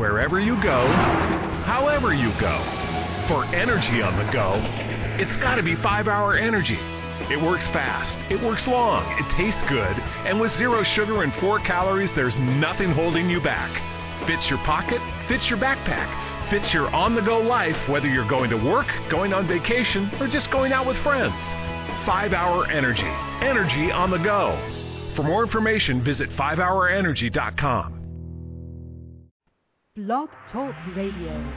[0.00, 0.86] wherever you go,
[1.66, 2.56] however you go.
[3.28, 4.54] For energy on the go,
[5.20, 6.78] it's got to be 5 Hour Energy.
[7.30, 11.60] It works fast, it works long, it tastes good, and with zero sugar and 4
[11.60, 13.70] calories, there's nothing holding you back.
[14.26, 18.48] Fits your pocket, fits your backpack, fits your on the go life, whether you're going
[18.48, 21.42] to work, going on vacation, or just going out with friends.
[22.06, 23.02] 5 Hour Energy.
[23.46, 24.58] Energy on the go.
[25.14, 27.99] For more information, visit 5hourenergy.com.
[29.96, 31.52] Blog Talk Radio.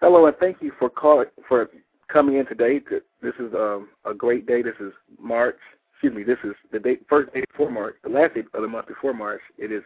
[0.00, 1.70] Hello, and thank you for calling for
[2.12, 2.80] coming in today.
[3.22, 4.62] This is um, a great day.
[4.62, 5.60] This is March.
[5.92, 6.24] Excuse me.
[6.24, 9.14] This is the day, first day before March, the last day of the month before
[9.14, 9.42] March.
[9.58, 9.84] It is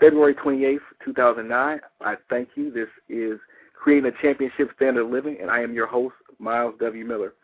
[0.00, 1.80] February 28th, 2009.
[2.00, 2.72] I thank you.
[2.72, 3.38] This is
[3.72, 7.04] creating a championship standard of living, and I am your host, Myles W.
[7.04, 7.34] Miller.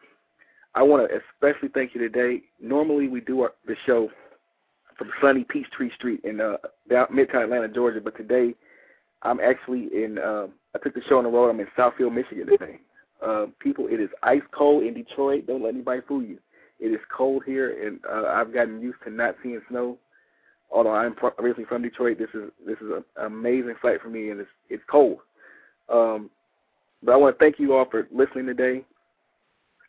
[0.74, 2.42] I want to especially thank you today.
[2.60, 4.10] Normally, we do our, the show
[5.00, 6.58] from sunny Peachtree Street in uh,
[6.90, 8.54] down, Midtown Atlanta, Georgia, but today
[9.22, 10.18] I'm actually in.
[10.18, 11.48] Uh, I took the show on the road.
[11.48, 12.80] I'm in Southfield, Michigan today.
[13.26, 15.46] Uh, people, it is ice cold in Detroit.
[15.46, 16.38] Don't let anybody fool you.
[16.78, 19.96] It is cold here, and uh, I've gotten used to not seeing snow.
[20.70, 24.40] Although I'm originally from Detroit, this is this is an amazing sight for me, and
[24.40, 25.20] it's it's cold.
[25.88, 26.28] Um,
[27.02, 28.84] but I want to thank you all for listening today.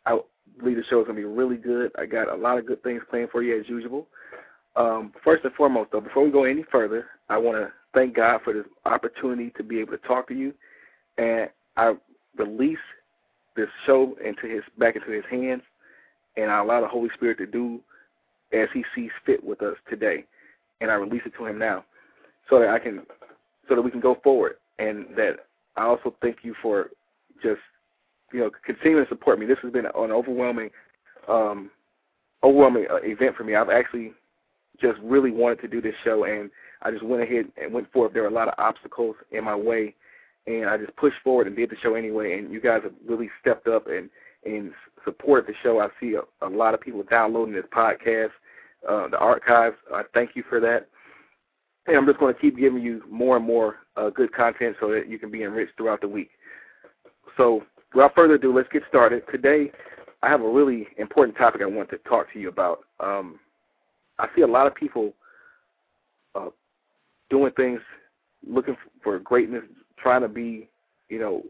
[0.06, 0.18] I
[0.58, 1.92] believe the show is going to be really good.
[1.98, 4.06] I got a lot of good things planned for you as usual.
[4.74, 8.40] Um, first and foremost, though, before we go any further, I want to thank God
[8.42, 10.54] for this opportunity to be able to talk to you,
[11.18, 11.94] and I
[12.38, 12.78] release
[13.54, 15.62] this show into His back into His hands,
[16.36, 17.80] and I allow the Holy Spirit to do
[18.52, 20.24] as He sees fit with us today,
[20.80, 21.84] and I release it to Him now,
[22.48, 23.02] so that I can,
[23.68, 26.88] so that we can go forward, and that I also thank you for
[27.42, 27.60] just
[28.32, 29.44] you know continuing to support me.
[29.44, 30.70] This has been an overwhelming,
[31.28, 31.70] um,
[32.42, 33.54] overwhelming uh, event for me.
[33.54, 34.12] I've actually
[34.80, 36.50] just really wanted to do this show, and
[36.82, 38.14] I just went ahead and went forward.
[38.14, 39.94] There were a lot of obstacles in my way,
[40.46, 42.38] and I just pushed forward and did the show anyway.
[42.38, 44.08] And you guys have really stepped up and
[44.44, 44.72] and
[45.04, 45.80] supported the show.
[45.80, 48.30] I see a, a lot of people downloading this podcast,
[48.88, 49.76] uh, the archives.
[49.92, 50.88] I thank you for that.
[51.86, 54.90] And I'm just going to keep giving you more and more uh, good content so
[54.90, 56.30] that you can be enriched throughout the week.
[57.36, 57.62] So
[57.94, 59.22] without further ado, let's get started.
[59.30, 59.72] Today,
[60.22, 62.80] I have a really important topic I want to talk to you about.
[63.00, 63.40] Um,
[64.22, 65.12] I see a lot of people
[66.36, 66.50] uh,
[67.28, 67.80] doing things,
[68.48, 69.64] looking for greatness,
[69.98, 70.68] trying to be,
[71.08, 71.42] you know,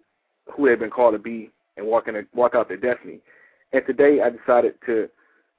[0.50, 3.20] who they've been called to be, and walking walk out their destiny.
[3.74, 5.10] And today, I decided to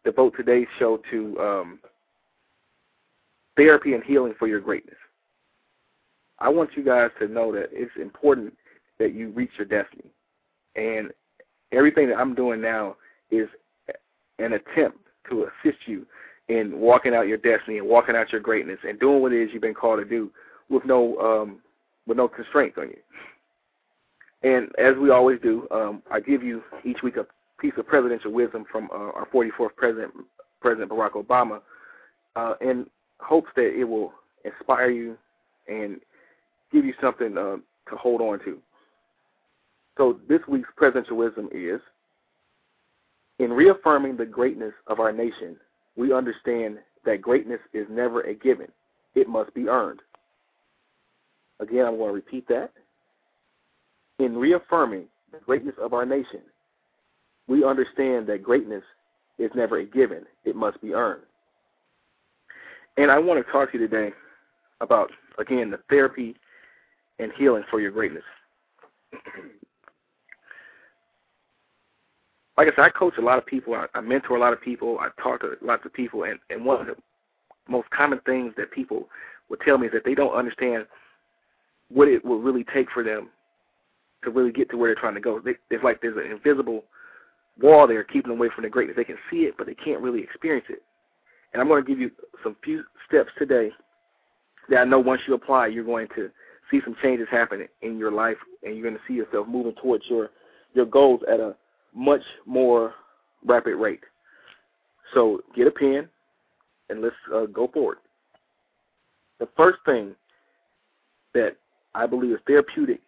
[0.03, 1.79] devote today's show to um,
[3.55, 4.97] therapy and healing for your greatness.
[6.39, 8.57] I want you guys to know that it's important
[8.97, 10.09] that you reach your destiny.
[10.75, 11.11] And
[11.71, 12.95] everything that I'm doing now
[13.29, 13.47] is
[14.39, 14.97] an attempt
[15.29, 16.07] to assist you
[16.49, 19.49] in walking out your destiny and walking out your greatness and doing what it is
[19.53, 20.29] you've been called to do
[20.69, 21.59] with no um,
[22.05, 22.97] with no constraints on you.
[24.43, 27.25] And as we always do, um, I give you each week a
[27.59, 30.13] piece of presidential wisdom from uh, our 44th president,
[30.59, 31.61] President Barack Obama,
[32.35, 32.85] uh, in
[33.21, 34.11] hopes that it will
[34.43, 35.17] inspire you
[35.69, 36.01] and
[36.73, 37.55] give you something uh,
[37.89, 38.57] to hold on to.
[39.97, 41.79] So this week's presidential wisdom is
[43.39, 45.55] in reaffirming the greatness of our nation,
[45.95, 48.67] we understand that greatness is never a given.
[49.15, 49.99] It must be earned.
[51.59, 52.71] Again, I'm going to repeat that.
[54.19, 56.41] In reaffirming the greatness of our nation,
[57.47, 58.83] we understand that greatness
[59.37, 60.23] is never a given.
[60.45, 61.23] It must be earned.
[62.97, 64.13] And I want to talk to you today
[64.81, 66.35] about, again, the therapy
[67.19, 68.23] and healing for your greatness.
[72.57, 73.73] like I said, I coach a lot of people.
[73.73, 74.99] I, I mentor a lot of people.
[74.99, 76.95] I talk to lots of people, and and one of the
[77.67, 79.07] most common things that people
[79.49, 80.85] would tell me is that they don't understand
[81.89, 83.29] what it will really take for them
[84.23, 85.39] to really get to where they're trying to go.
[85.39, 86.83] They, it's like there's an invisible
[87.61, 88.95] wall there keeping them away from the greatness.
[88.95, 90.81] They can see it, but they can't really experience it.
[91.53, 92.11] And I'm going to give you
[92.43, 93.71] some few steps today
[94.69, 96.29] that I know once you apply, you're going to
[96.71, 100.05] see some changes happening in your life, and you're going to see yourself moving towards
[100.09, 100.29] your
[100.73, 101.55] your goals at a
[101.95, 102.93] much more
[103.45, 104.01] rapid rate.
[105.13, 106.09] So get a pen
[106.89, 107.97] and let's uh, go forward.
[109.39, 110.15] The first thing
[111.33, 111.57] that
[111.95, 113.01] I believe is therapeutic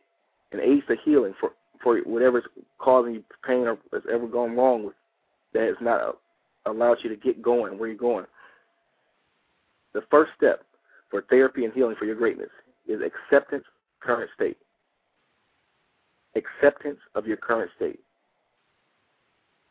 [0.52, 1.52] and aids the healing for
[1.84, 2.46] for whatever's
[2.80, 4.96] causing you pain or has ever gone wrong with
[5.54, 6.12] that has not uh,
[6.66, 8.26] allowed you to get going where you're going.
[9.94, 10.64] The first step
[11.10, 12.50] for therapy and healing for your greatness
[12.88, 13.64] is acceptance
[14.00, 14.58] current state.
[16.36, 18.00] Acceptance of your current state.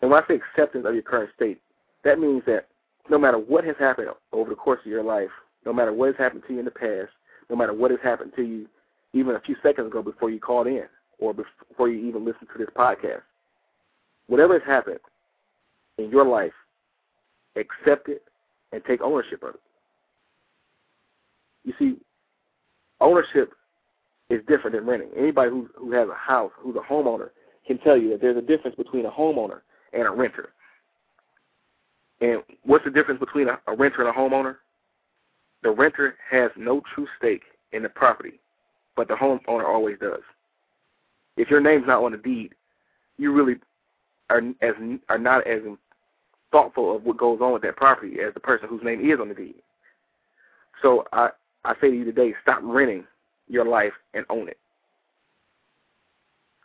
[0.05, 1.63] And when I say acceptance of your current state,
[2.05, 2.69] that means that
[3.09, 5.31] no matter what has happened over the course of your life,
[5.65, 7.09] no matter what has happened to you in the past,
[7.49, 8.67] no matter what has happened to you,
[9.15, 10.85] even a few seconds ago before you called in
[11.21, 13.23] or before you even listened to this podcast.
[14.27, 14.99] Whatever has happened
[15.97, 16.53] in your life,
[17.57, 18.25] accept it
[18.73, 19.61] and take ownership of it.
[21.65, 21.97] You see,
[23.01, 23.55] ownership
[24.29, 25.13] is different than renting.
[25.17, 27.31] Anybody who who has a house, who's a homeowner,
[27.67, 29.63] can tell you that there's a difference between a homeowner
[29.95, 30.51] and a renter.
[32.21, 34.57] And what's the difference between a, a renter and a homeowner?
[35.63, 37.43] The renter has no true stake
[37.73, 38.41] in the property,
[38.97, 40.23] but the homeowner always does.
[41.37, 42.55] If your name's not on the deed,
[43.19, 43.57] you really
[44.31, 44.75] are as
[45.09, 45.61] are not as
[46.53, 49.29] thoughtful of what goes on with that property as the person whose name is on
[49.29, 49.57] the deed.
[50.83, 51.31] So I
[51.65, 53.05] I say to you today, stop renting
[53.49, 54.59] your life and own it.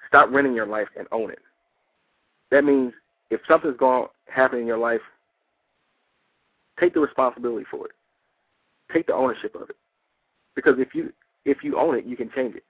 [0.08, 1.40] Stop renting your life and own it.
[2.52, 2.94] That means
[3.30, 5.02] if something's going to happen in your life,
[6.80, 7.92] take the responsibility for it.
[8.94, 9.76] Take the ownership of it.
[10.56, 11.14] Because if you
[11.46, 12.64] if you own it, you can change it.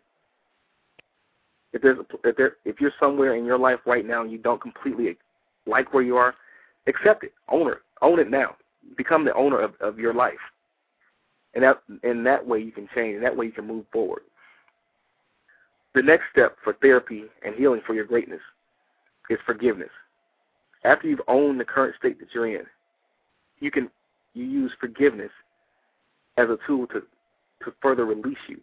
[1.73, 4.37] If there's a, if there if you're somewhere in your life right now and you
[4.37, 5.17] don't completely
[5.65, 6.35] like where you are,
[6.87, 7.33] accept it.
[7.47, 7.77] Own it.
[8.01, 8.55] Own it now.
[8.97, 10.33] Become the owner of, of your life.
[11.53, 13.15] And that in that way you can change.
[13.15, 14.21] And that way you can move forward.
[15.95, 18.41] The next step for therapy and healing for your greatness
[19.29, 19.89] is forgiveness.
[20.83, 22.65] After you've owned the current state that you're in,
[23.59, 23.89] you can
[24.33, 25.31] you use forgiveness
[26.37, 27.01] as a tool to
[27.63, 28.59] to further release you.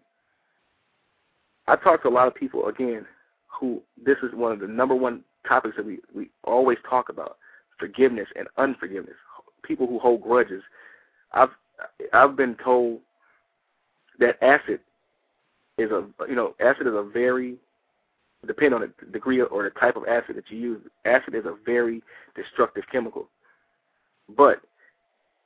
[1.66, 3.04] I talk to a lot of people again
[3.48, 7.36] who this is one of the number one topics that we we always talk about
[7.78, 9.16] forgiveness and unforgiveness.
[9.62, 10.62] People who hold grudges.
[11.32, 11.50] I've
[12.12, 13.00] I've been told
[14.18, 14.80] that acid
[15.78, 17.56] is a you know acid is a very
[18.46, 20.81] depend on the degree or the type of acid that you use.
[21.04, 22.02] Acid is a very
[22.34, 23.28] destructive chemical,
[24.37, 24.60] but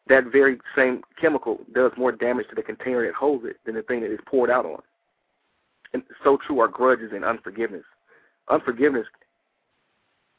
[0.08, 3.82] that very same chemical does more damage to the container that holds it than the
[3.82, 4.80] thing that is poured out on.
[5.92, 7.84] And so true are grudges and unforgiveness.
[8.48, 9.06] Unforgiveness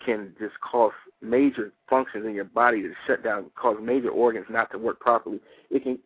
[0.06, 0.92] can just cause
[1.22, 5.40] major functions in your body to shut down, cause major organs not to work properly.
[5.70, 6.00] It can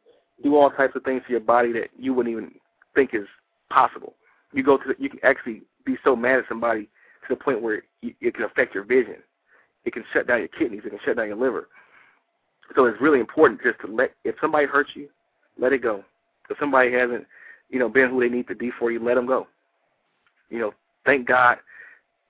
[0.43, 2.51] do all types of things to your body that you wouldn't even
[2.93, 3.27] think is
[3.69, 4.13] possible.
[4.53, 7.61] You go to the, you can actually be so mad at somebody to the point
[7.61, 9.17] where it can affect your vision.
[9.85, 10.81] It can shut down your kidneys.
[10.85, 11.69] It can shut down your liver.
[12.75, 15.09] So it's really important just to let if somebody hurts you,
[15.59, 16.03] let it go.
[16.49, 17.25] If somebody hasn't,
[17.69, 19.47] you know, been who they need to be for you, let them go.
[20.49, 20.73] You know,
[21.05, 21.57] thank God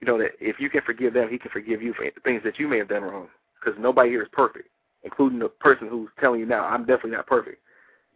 [0.02, 2.60] you know that if you can forgive them, He can forgive you for things that
[2.60, 3.28] you may have done wrong.
[3.60, 4.70] Because nobody here is perfect,
[5.04, 7.60] including the person who's telling you now, I'm definitely not perfect.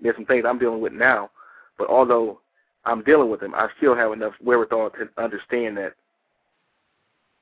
[0.01, 1.31] There's some things I'm dealing with now,
[1.77, 2.39] but although
[2.85, 5.93] I'm dealing with them, I still have enough wherewithal to understand that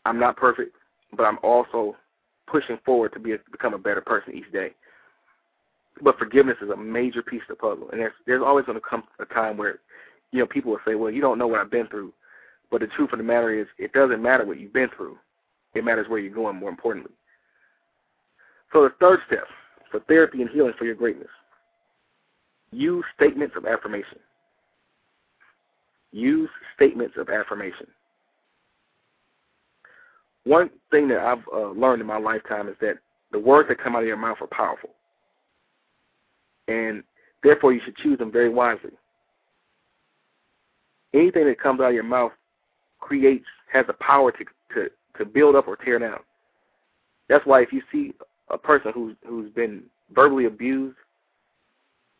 [0.05, 0.75] I'm not perfect,
[1.15, 1.95] but I'm also
[2.47, 4.71] pushing forward to be a, become a better person each day.
[6.01, 8.87] But forgiveness is a major piece of the puzzle, and there's there's always going to
[8.87, 9.79] come a time where,
[10.31, 12.13] you know, people will say, "Well, you don't know what I've been through,"
[12.69, 15.17] But the truth of the matter is, it doesn't matter what you've been through.
[15.73, 17.13] It matters where you're going, more importantly.
[18.73, 19.45] So the third step
[19.89, 21.29] for therapy and healing for your greatness,
[22.71, 24.19] use statements of affirmation.
[26.17, 27.85] Use statements of affirmation.
[30.45, 32.95] One thing that I've uh, learned in my lifetime is that
[33.31, 34.89] the words that come out of your mouth are powerful.
[36.67, 37.03] And
[37.43, 38.89] therefore, you should choose them very wisely.
[41.13, 42.31] Anything that comes out of your mouth
[42.99, 44.89] creates has the power to to
[45.19, 46.19] to build up or tear down.
[47.29, 48.15] That's why if you see
[48.49, 49.83] a person who's who's been
[50.15, 50.97] verbally abused,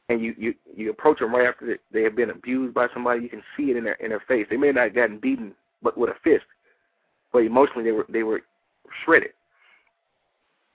[0.10, 3.30] and you you you approach them right after they have been abused by somebody, you
[3.30, 4.48] can see it in their in their face.
[4.50, 6.46] They may not have gotten beaten, but with a fist,
[7.34, 8.42] but emotionally they were they were
[9.04, 9.32] shredded.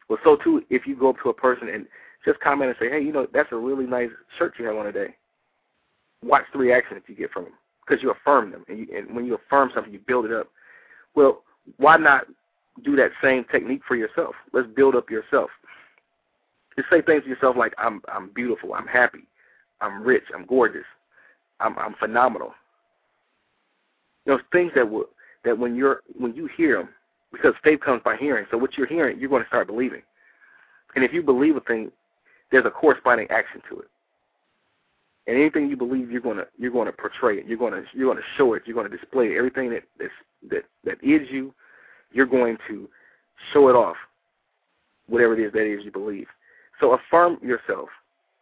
[0.08, 1.86] Well, so too if you go up to a person and
[2.24, 4.84] just comment and say, hey, you know, that's a really nice shirt you have on
[4.84, 5.14] today.
[6.22, 9.14] Watch the reaction that you get from them because you affirm them, and, you, and
[9.14, 10.48] when you affirm something, you build it up.
[11.16, 11.42] Well,
[11.78, 12.26] why not
[12.84, 14.34] do that same technique for yourself?
[14.52, 15.50] Let's build up yourself.
[16.76, 19.26] Just say things to yourself like, "I'm I'm beautiful, I'm happy,
[19.80, 20.86] I'm rich, I'm gorgeous,
[21.60, 22.54] I'm I'm phenomenal."
[24.24, 25.06] You know, things that will
[25.44, 26.88] that when you're when you hear them,
[27.32, 28.46] because faith comes by hearing.
[28.50, 30.02] So what you're hearing, you're going to start believing.
[30.94, 31.90] And if you believe a thing,
[32.50, 33.88] there's a corresponding action to it.
[35.26, 37.46] And anything you believe, you're gonna you're gonna portray it.
[37.46, 38.62] You're gonna you're gonna show it.
[38.66, 39.36] You're gonna display it.
[39.36, 40.12] Everything that that's,
[40.50, 41.54] that that is you,
[42.12, 42.88] you're going to
[43.52, 43.96] show it off.
[45.06, 46.26] Whatever it is that is you believe.
[46.82, 47.88] So affirm yourself.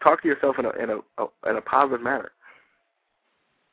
[0.03, 2.33] Talk to yourself in a in a, a in a positive manner.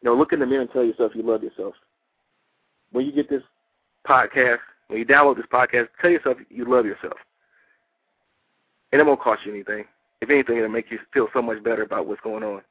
[0.01, 1.74] You know, look in the mirror and tell yourself you love yourself.
[2.91, 3.41] When you get this
[4.05, 4.59] podcast,
[4.89, 7.15] when you download this podcast, tell yourself you love yourself.
[8.91, 9.86] And it won't cost you anything.
[10.21, 12.62] If anything, it'll make you feel so much better about what's going on.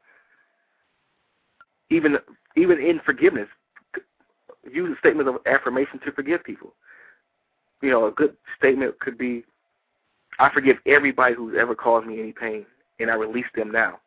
[1.91, 2.19] even
[2.57, 3.49] even in forgiveness,
[4.71, 6.75] use a statement of affirmation to forgive people.
[7.81, 9.45] You know, a good statement could be,
[10.39, 12.67] "I forgive everybody who's ever caused me any pain,
[13.01, 14.01] and I release them now."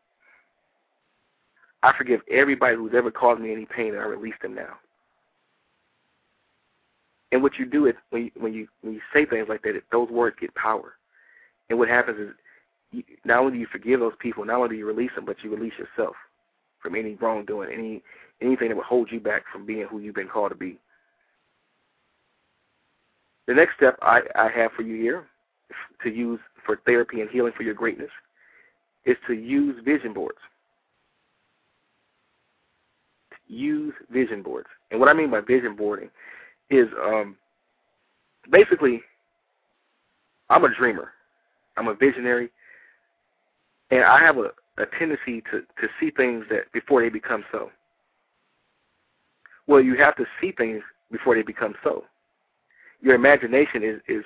[1.82, 4.78] I forgive everybody who's ever caused me any pain, and I release them now.
[7.32, 9.82] And what you do is when you, when you when you say things like that,
[9.92, 10.96] those words get power.
[11.70, 12.30] And what happens is,
[12.92, 15.38] you, not only do you forgive those people, not only do you release them, but
[15.44, 16.16] you release yourself
[16.82, 18.02] from any wrongdoing, any
[18.42, 20.78] anything that would hold you back from being who you've been called to be.
[23.48, 25.26] The next step I, I have for you here
[26.04, 28.12] to use for therapy and healing for your greatness
[29.06, 30.38] is to use vision boards.
[33.48, 34.68] Use vision boards.
[34.92, 36.10] And what I mean by vision boarding
[36.70, 37.36] is um,
[38.52, 39.02] basically
[40.50, 41.12] I'm a dreamer.
[41.78, 42.50] I'm a visionary.
[43.92, 47.72] And I have a, a tendency to, to see things that before they become so.
[49.68, 52.04] Well, you have to see things before they become so.
[53.02, 54.24] Your imagination is, is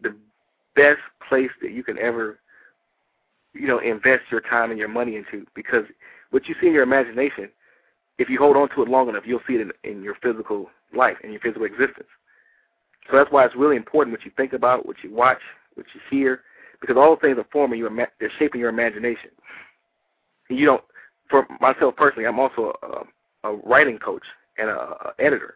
[0.00, 0.14] the
[0.74, 2.38] best place that you can ever,
[3.54, 5.84] you know, invest your time and your money into because
[6.30, 7.48] what you see in your imagination,
[8.18, 10.70] if you hold on to it long enough, you'll see it in, in your physical
[10.94, 12.08] life, in your physical existence.
[13.10, 15.40] So that's why it's really important what you think about, what you watch,
[15.74, 16.42] what you hear,
[16.80, 19.30] because all those things are forming your, they're shaping your imagination.
[20.48, 20.84] And you don't,
[21.28, 24.24] for myself personally, I'm also a, a writing coach
[24.58, 25.54] and a editor,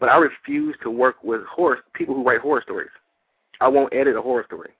[0.00, 2.90] but I refuse to work with horror people who write horror stories.
[3.60, 4.70] I won't edit a horror story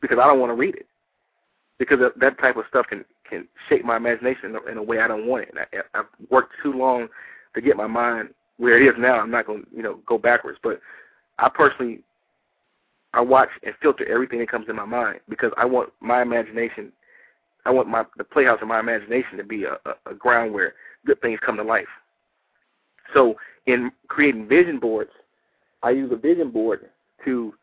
[0.00, 0.86] because I don't want to read it
[1.78, 5.26] because that type of stuff can can shape my imagination in a way I don't
[5.26, 5.54] want it.
[5.54, 7.08] And I, I've worked too long
[7.54, 8.28] to get my mind
[8.58, 9.18] where it is now.
[9.18, 10.80] I'm not going to you know go backwards, but
[11.38, 12.00] I personally
[13.12, 16.92] I watch and filter everything that comes in my mind because I want my imagination,
[17.64, 20.74] I want my the playhouse of my imagination to be a, a, a ground where
[21.06, 21.86] good things come to life.
[23.14, 25.10] So in creating vision boards,
[25.82, 26.90] I use a vision board
[27.24, 27.54] to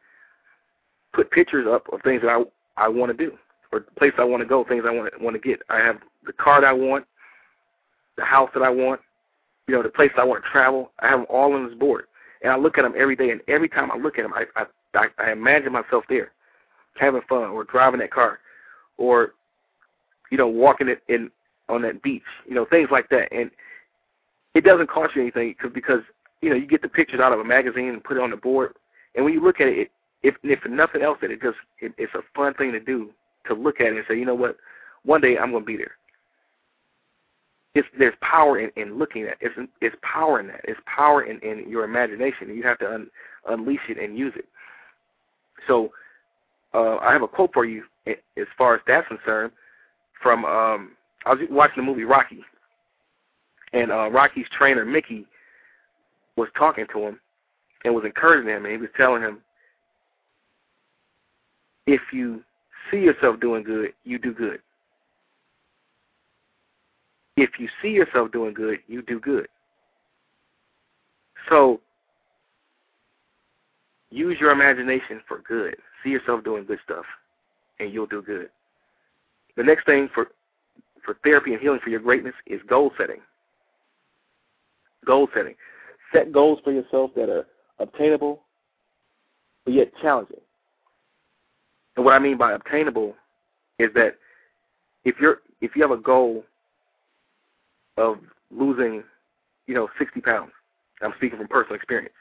[1.14, 2.44] put pictures up of things that I
[2.78, 3.38] I want to do
[3.72, 5.62] or places I want to go, things I want to want to get.
[5.70, 7.06] I have the car that I want,
[8.18, 9.02] the house that I want,
[9.68, 10.92] you know, the place I want to travel.
[11.00, 12.06] I have them all on this board,
[12.42, 13.32] and I look at them every day.
[13.32, 16.32] And every time I look at them, I I I, I imagine myself there,
[17.00, 18.40] having fun, or driving that car,
[18.98, 19.34] or
[20.32, 21.30] you know, walking it in
[21.70, 23.32] on that beach, you know, things like that.
[23.32, 23.52] And
[24.54, 26.02] it doesn't cost you anything cause, because
[26.42, 28.38] you know you get the pictures out of a magazine and put it on the
[28.38, 28.74] board.
[29.16, 29.92] And when you look at it, it
[30.24, 33.10] if if nothing else, that it just it, it's a fun thing to do
[33.48, 34.58] to look at it and say, you know what,
[35.04, 35.96] one day I'm going to be there.
[37.74, 39.38] It's, there's power in, in looking at it.
[39.42, 40.62] It's, it's power in that.
[40.66, 42.50] It's power in, in your imagination.
[42.50, 43.08] and You have to un,
[43.48, 44.46] unleash it and use it.
[45.68, 45.92] So
[46.74, 49.54] uh, I have a quote for you as far as that's concerned.
[50.22, 50.92] From um,
[51.26, 52.44] I was watching the movie Rocky,
[53.74, 55.26] and uh, Rocky's trainer Mickey
[56.36, 57.20] was talking to him
[57.86, 59.40] and was encouraging him, and he was telling him,
[61.92, 62.42] if you
[62.90, 64.60] see yourself doing good, you do good.
[67.36, 69.48] If you see yourself doing good, you do good.
[71.50, 71.82] So
[74.10, 75.76] use your imagination for good.
[76.04, 77.06] See yourself doing good stuff,
[77.80, 78.50] and you'll do good.
[79.58, 80.30] The next thing for
[81.04, 83.20] for therapy and healing for your greatness is goal setting.
[85.06, 85.56] Goal setting.
[86.14, 87.48] Set goals for yourself that are
[87.80, 88.44] obtainable,
[89.66, 90.38] but yet challenging.
[91.96, 93.16] And what I mean by obtainable
[93.80, 94.16] is that
[95.04, 96.44] if you're if you have a goal
[97.98, 98.18] of
[98.50, 99.04] losing,
[99.68, 100.52] you know, 60 pounds,
[101.02, 102.14] I'm speaking from personal experience.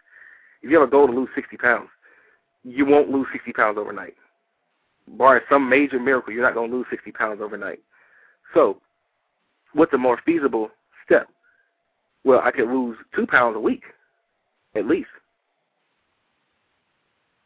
[0.62, 1.88] If you have a goal to lose 60 pounds,
[2.64, 4.14] you won't lose 60 pounds overnight.
[5.08, 7.80] Barring some major miracle, you're not going to lose 60 pounds overnight.
[8.52, 8.78] So,
[9.72, 10.70] what's a more feasible
[11.04, 11.28] step?
[12.24, 13.84] Well, I could lose two pounds a week,
[14.74, 15.08] at least,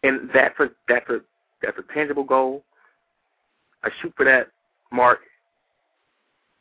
[0.02, 1.20] and that's a that's a
[1.64, 2.62] that's a tangible goal.
[3.82, 4.48] I shoot for that
[4.92, 5.20] mark,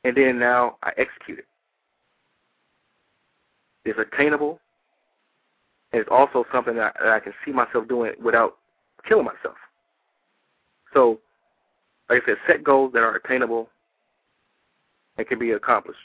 [0.03, 1.45] and then now I execute it.
[3.85, 4.59] It's attainable,
[5.91, 8.57] and it's also something that, that I can see myself doing without
[9.07, 9.55] killing myself.
[10.93, 11.19] So,
[12.09, 13.69] like I said, set goals that are attainable
[15.17, 15.99] and can be accomplished.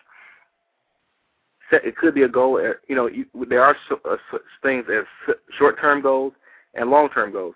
[1.71, 2.57] Set, it could be a goal.
[2.57, 4.17] Uh, you know, you, there are so, uh,
[4.63, 6.33] things as short-term goals
[6.75, 7.55] and long-term goals.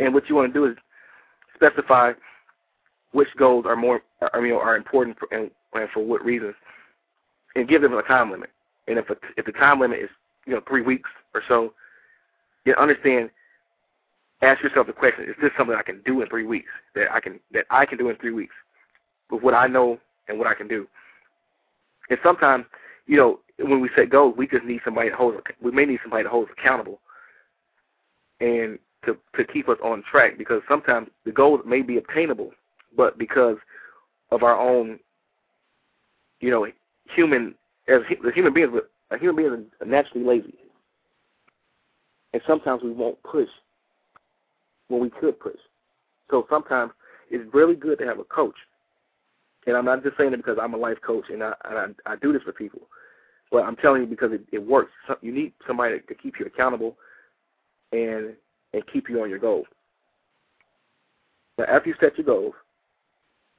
[0.00, 0.76] And what you want to do is
[1.54, 2.12] specify
[3.12, 4.02] which goals are more,
[4.32, 6.54] I mean, are important for, and, and for what reasons,
[7.54, 8.50] and give them a time limit.
[8.88, 10.10] And if a, if the time limit is
[10.46, 11.74] you know three weeks or so,
[12.64, 13.30] you understand.
[14.42, 16.70] Ask yourself the question: Is this something I can do in three weeks?
[16.94, 18.54] That I can that I can do in three weeks?
[19.30, 20.86] with what I know and what I can do.
[22.08, 22.64] And sometimes,
[23.06, 25.34] you know, when we set goals, we just need somebody to hold.
[25.62, 27.00] We may need somebody to hold us accountable,
[28.40, 30.38] and to to keep us on track.
[30.38, 32.50] Because sometimes the goals may be obtainable,
[32.96, 33.56] but because
[34.30, 34.98] of our own,
[36.40, 36.66] you know,
[37.14, 37.54] human
[37.88, 38.72] as the human beings,
[39.10, 40.54] a human being is naturally lazy,
[42.32, 43.48] and sometimes we won't push
[44.88, 45.58] when we could push.
[46.30, 46.92] So sometimes
[47.30, 48.54] it's really good to have a coach.
[49.66, 52.12] And I'm not just saying it because I'm a life coach and I and I,
[52.12, 52.80] I do this for people,
[53.50, 54.92] but I'm telling you because it, it works.
[55.20, 56.96] You need somebody to keep you accountable
[57.92, 58.34] and
[58.72, 59.66] and keep you on your goals.
[61.58, 62.54] Now, after you set your goals,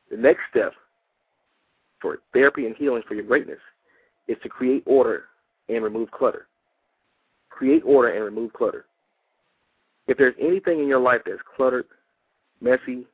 [0.10, 0.74] the next step
[2.02, 3.60] for therapy and healing for your greatness
[4.28, 5.26] is to create order
[5.70, 6.48] and remove clutter.
[7.50, 8.86] Create order and remove clutter.
[10.08, 11.86] If there's anything in your life that's cluttered,
[12.60, 13.06] messy,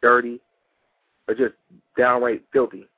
[0.00, 0.40] dirty,
[1.28, 1.54] or just
[1.96, 2.88] downright filthy,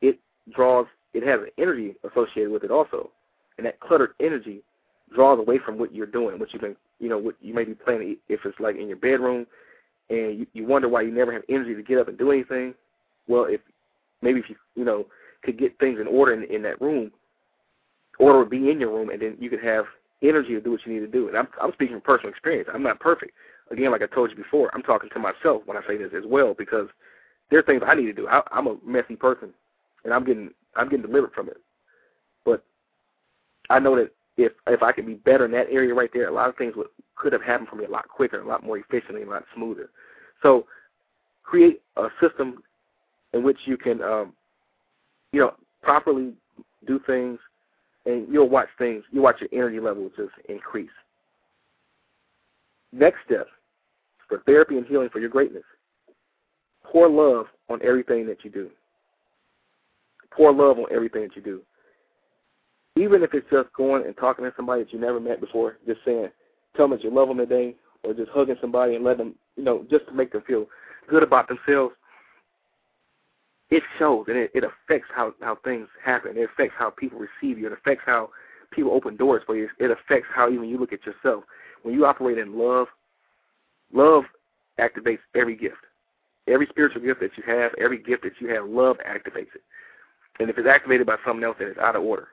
[0.00, 0.18] it
[0.54, 3.10] draws, it has an energy associated with it also.
[3.56, 4.62] And that cluttered energy
[5.14, 7.74] draws away from what you're doing, what you've been, you know, what you may be
[7.74, 8.16] playing.
[8.28, 9.46] If it's like in your bedroom,
[10.10, 12.74] and you, you wonder why you never have energy to get up and do anything.
[13.26, 13.60] Well, if
[14.22, 15.06] maybe if you, you know,
[15.42, 17.10] could get things in order in, in that room,
[18.18, 19.84] order would be in your room, and then you could have
[20.22, 21.28] energy to do what you need to do.
[21.28, 22.68] And I'm, I'm speaking from personal experience.
[22.72, 23.32] I'm not perfect.
[23.70, 26.24] Again, like I told you before, I'm talking to myself when I say this as
[26.26, 26.88] well because
[27.50, 28.28] there are things I need to do.
[28.28, 29.50] I, I'm a messy person,
[30.04, 31.58] and I'm getting I'm getting delivered from it.
[32.44, 32.64] But
[33.68, 36.32] I know that if if I could be better in that area right there, a
[36.32, 38.78] lot of things would could have happened for me a lot quicker, a lot more
[38.78, 39.90] efficiently, a lot smoother.
[40.42, 40.66] So
[41.42, 42.62] create a system
[43.32, 44.32] in which you can, um,
[45.32, 46.32] you know, properly
[46.86, 47.40] do things,
[48.06, 49.02] and you'll watch things.
[49.10, 50.88] You watch your energy levels just increase.
[52.92, 53.48] Next step
[54.28, 55.64] for therapy and healing for your greatness:
[56.84, 58.70] pour love on everything that you do.
[60.30, 61.62] Pour love on everything that you do
[62.98, 66.00] even if it's just going and talking to somebody that you never met before, just
[66.04, 66.28] saying,
[66.76, 69.64] tell them that you love them today, or just hugging somebody and let them, you
[69.64, 70.66] know, just to make them feel
[71.08, 71.94] good about themselves,
[73.70, 76.36] it shows and it, it affects how, how things happen.
[76.36, 77.66] It affects how people receive you.
[77.66, 78.30] It affects how
[78.70, 79.68] people open doors for you.
[79.78, 81.44] It affects how even you look at yourself.
[81.82, 82.88] When you operate in love,
[83.92, 84.24] love
[84.78, 85.76] activates every gift.
[86.46, 89.62] Every spiritual gift that you have, every gift that you have, love activates it.
[90.40, 92.28] And if it's activated by someone else, then it's out of order.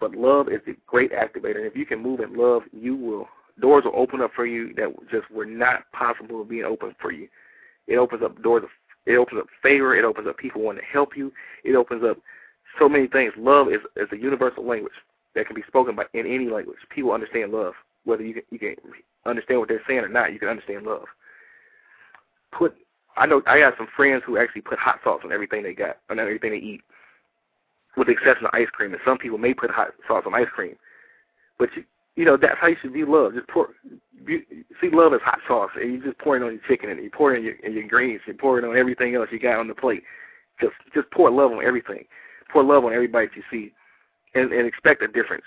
[0.00, 1.56] But love is the great activator.
[1.56, 3.28] And if you can move in love, you will
[3.60, 7.28] doors will open up for you that just were not possible being open for you.
[7.86, 8.70] It opens up doors of
[9.06, 12.18] it opens up favor, it opens up people wanting to help you, it opens up
[12.78, 13.32] so many things.
[13.36, 14.94] Love is is a universal language
[15.34, 16.78] that can be spoken by in any language.
[16.90, 17.74] People understand love.
[18.04, 18.76] Whether you can you can
[19.26, 21.04] understand what they're saying or not, you can understand love.
[22.52, 22.74] Put
[23.16, 25.98] I know I got some friends who actually put hot sauce on everything they got,
[26.10, 26.82] on everything they eat
[27.96, 28.92] with the exception of ice cream.
[28.92, 30.76] And some people may put hot sauce on ice cream,
[31.58, 31.84] but you,
[32.16, 33.34] you know that's how you should view love.
[33.34, 33.70] Just pour,
[34.26, 37.10] see love as hot sauce, and you just pour it on your chicken, and you
[37.10, 39.58] pour it on your, in your greens, you pour it on everything else you got
[39.58, 40.02] on the plate.
[40.60, 42.04] Just just pour love on everything.
[42.52, 43.72] Pour love on everybody that you see,
[44.34, 45.44] and, and expect a difference,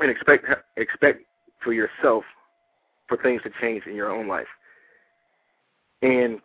[0.00, 1.22] and expect expect
[1.62, 2.24] for yourself
[3.06, 4.46] for things to change in your own life.
[6.02, 6.40] And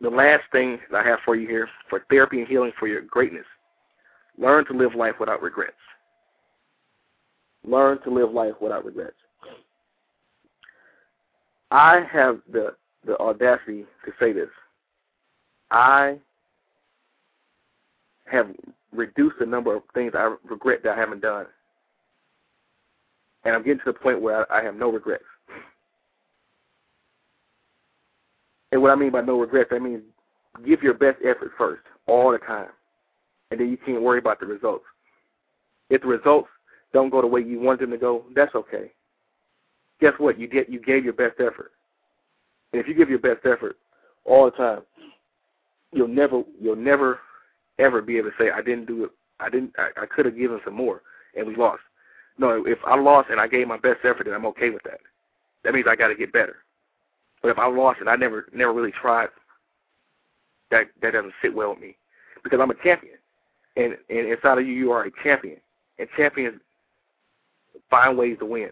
[0.00, 3.02] the last thing that I have for you here for therapy and healing for your
[3.02, 3.44] greatness
[4.40, 5.74] Learn to live life without regrets.
[7.62, 9.16] Learn to live life without regrets.
[11.70, 12.74] I have the
[13.06, 14.48] the audacity to say this.
[15.70, 16.18] I
[18.30, 18.48] have
[18.92, 21.46] reduced the number of things I regret that I haven't done.
[23.44, 25.24] And I'm getting to the point where I, I have no regrets.
[28.72, 30.02] And what I mean by no regrets, I mean
[30.66, 32.68] give your best effort first, all the time
[33.50, 34.84] and then you can't worry about the results.
[35.88, 36.48] If the results
[36.92, 38.92] don't go the way you want them to go, that's okay.
[40.00, 40.38] Guess what?
[40.38, 41.72] You get you gave your best effort.
[42.72, 43.76] And if you give your best effort
[44.24, 44.82] all the time,
[45.92, 47.20] you'll never you'll never
[47.78, 49.10] ever be able to say I didn't do it.
[49.40, 49.72] I didn't.
[49.78, 51.02] I, I could have given some more,
[51.36, 51.82] and we lost.
[52.38, 55.00] No, if I lost and I gave my best effort, then I'm okay with that.
[55.64, 56.56] That means I got to get better.
[57.42, 59.28] But if I lost and I never never really tried,
[60.70, 61.96] that that doesn't sit well with me
[62.42, 63.16] because I'm a champion
[63.76, 65.58] and, and inside of you, you are a champion.
[65.98, 66.60] And champions
[67.90, 68.70] find ways to win.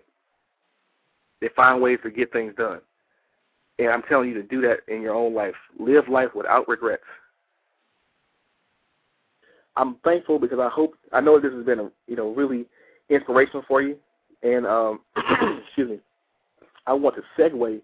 [1.40, 2.80] They find ways to get things done.
[3.78, 5.54] And I'm telling you to do that in your own life.
[5.78, 7.04] Live life without regrets.
[9.76, 12.66] I'm thankful because I hope I know this has been a, you know really
[13.08, 13.96] inspirational for you.
[14.42, 15.00] And um,
[15.66, 16.00] excuse me,
[16.87, 17.80] I want to segue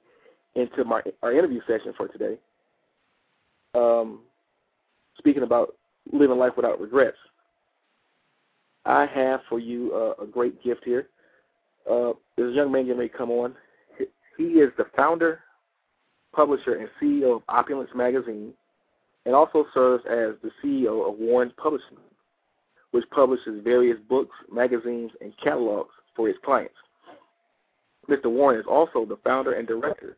[0.56, 2.36] into my our interview session for today.
[3.74, 4.20] um,
[5.18, 5.74] speaking about
[6.12, 7.16] living life without regrets.
[8.84, 11.08] I have for you uh, a great gift here.
[11.90, 13.54] Uh, there's a young man you may come on.
[14.36, 15.40] He is the founder,
[16.34, 18.52] publisher, and CEO of Opulence Magazine,
[19.26, 21.98] and also serves as the CEO of Warren's Publishing,
[22.90, 26.74] which publishes various books, magazines, and catalogs for its clients.
[28.08, 28.26] Mr.
[28.26, 30.16] Warren is also the founder and director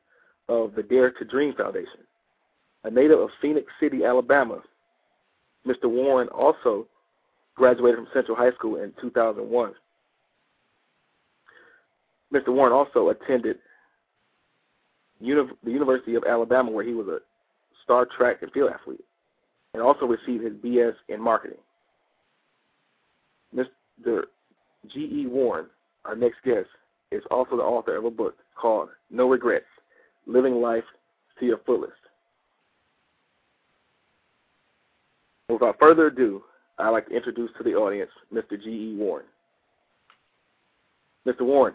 [0.48, 2.00] of the Dare to Dream Foundation.
[2.84, 4.62] A native of Phenix City, Alabama,
[5.66, 5.84] Mr.
[5.90, 6.86] Warren also
[7.54, 9.72] graduated from Central High School in 2001.
[12.32, 12.48] Mr.
[12.48, 13.58] Warren also attended
[15.20, 17.18] the University of Alabama, where he was a
[17.82, 19.04] star track and field athlete,
[19.74, 21.58] and also received his BS in marketing.
[23.54, 24.24] Mr.
[24.92, 25.26] G.E.
[25.26, 25.66] Warren,
[26.04, 26.68] our next guest,
[27.10, 29.64] is also the author of a book called No Regrets
[30.26, 30.84] Living Life
[31.38, 31.92] to Your Fullest.
[35.48, 36.42] Without further ado,
[36.78, 38.60] I'd like to introduce to the audience Mr.
[38.60, 38.96] G.E.
[38.98, 39.26] Warren.
[41.26, 41.42] Mr.
[41.42, 41.74] Warren.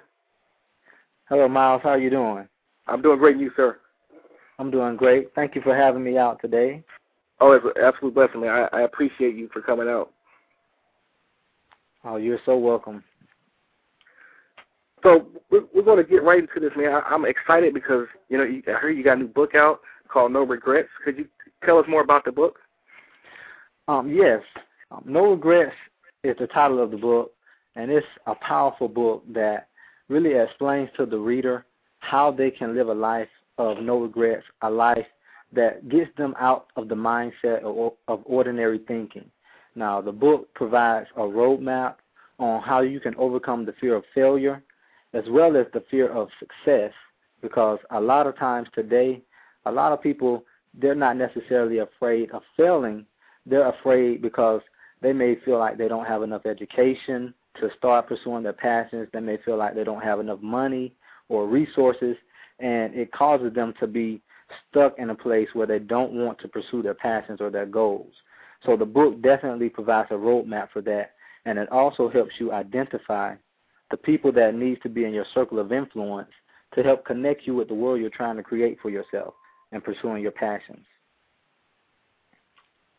[1.30, 1.82] Hello, Myles.
[1.84, 2.48] How are you doing?
[2.88, 3.78] I'm doing great, and you, sir?
[4.60, 5.34] I'm doing great.
[5.36, 6.84] Thank you for having me out today.
[7.40, 8.68] Oh, it's an absolute blessing, man.
[8.72, 10.12] I, I appreciate you for coming out.
[12.04, 13.04] Oh, you're so welcome.
[15.02, 16.92] So we're, we're going to get right into this, man.
[16.94, 19.80] I, I'm excited because you know you, I heard you got a new book out
[20.10, 20.90] called No Regrets.
[21.04, 21.28] Could you
[21.66, 22.60] tell us more about the book?
[23.88, 24.42] Um, yes,
[24.92, 25.76] um, No Regrets
[26.24, 27.34] is the title of the book,
[27.76, 29.68] and it's a powerful book that
[30.08, 31.66] really explains to the reader
[32.00, 35.06] how they can live a life of no regrets, a life
[35.54, 39.30] that gets them out of the mindset of, of ordinary thinking.
[39.76, 41.96] Now, the book provides a roadmap
[42.40, 44.64] on how you can overcome the fear of failure
[45.14, 46.92] as well as the fear of success
[47.42, 49.22] because a lot of times today,
[49.66, 53.06] a lot of people, they're not necessarily afraid of failing.
[53.46, 54.62] They're afraid because
[55.02, 59.10] they may feel like they don't have enough education to start pursuing their passions.
[59.12, 60.94] They may feel like they don't have enough money
[61.30, 62.16] or resources,
[62.60, 64.22] and it causes them to be
[64.70, 68.14] stuck in a place where they don't want to pursue their passions or their goals.
[68.66, 71.12] So the book definitely provides a roadmap for that,
[71.46, 73.36] and it also helps you identify
[73.90, 76.30] the people that needs to be in your circle of influence
[76.76, 79.34] to help connect you with the world you're trying to create for yourself
[79.72, 80.86] and pursuing your passions.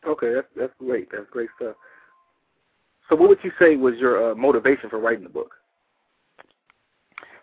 [0.07, 1.09] Okay, that's that's great.
[1.11, 1.75] That's great stuff.
[3.09, 5.51] So, what would you say was your uh, motivation for writing the book?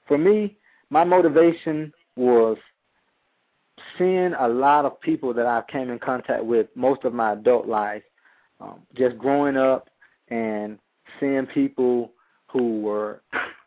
[0.06, 0.56] For me,
[0.90, 2.56] my motivation was
[3.96, 7.66] seeing a lot of people that I came in contact with most of my adult
[7.66, 8.02] life,
[8.60, 9.88] um, just growing up
[10.28, 10.78] and
[11.18, 12.12] seeing people
[12.48, 13.22] who were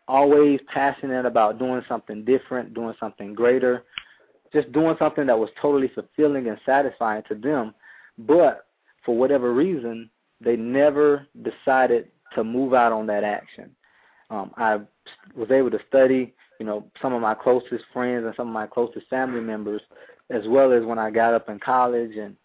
[0.08, 3.84] always passionate about doing something different, doing something greater,
[4.52, 7.74] just doing something that was totally fulfilling and satisfying to them.
[8.18, 8.66] But
[9.06, 13.70] for whatever reason, they never decided to move out on that action.
[14.30, 14.80] Um, I
[15.36, 18.68] was able to study, you know, some of my closest friends and some of my
[18.68, 19.82] closest family members,
[20.30, 22.36] as well as when I got up in college and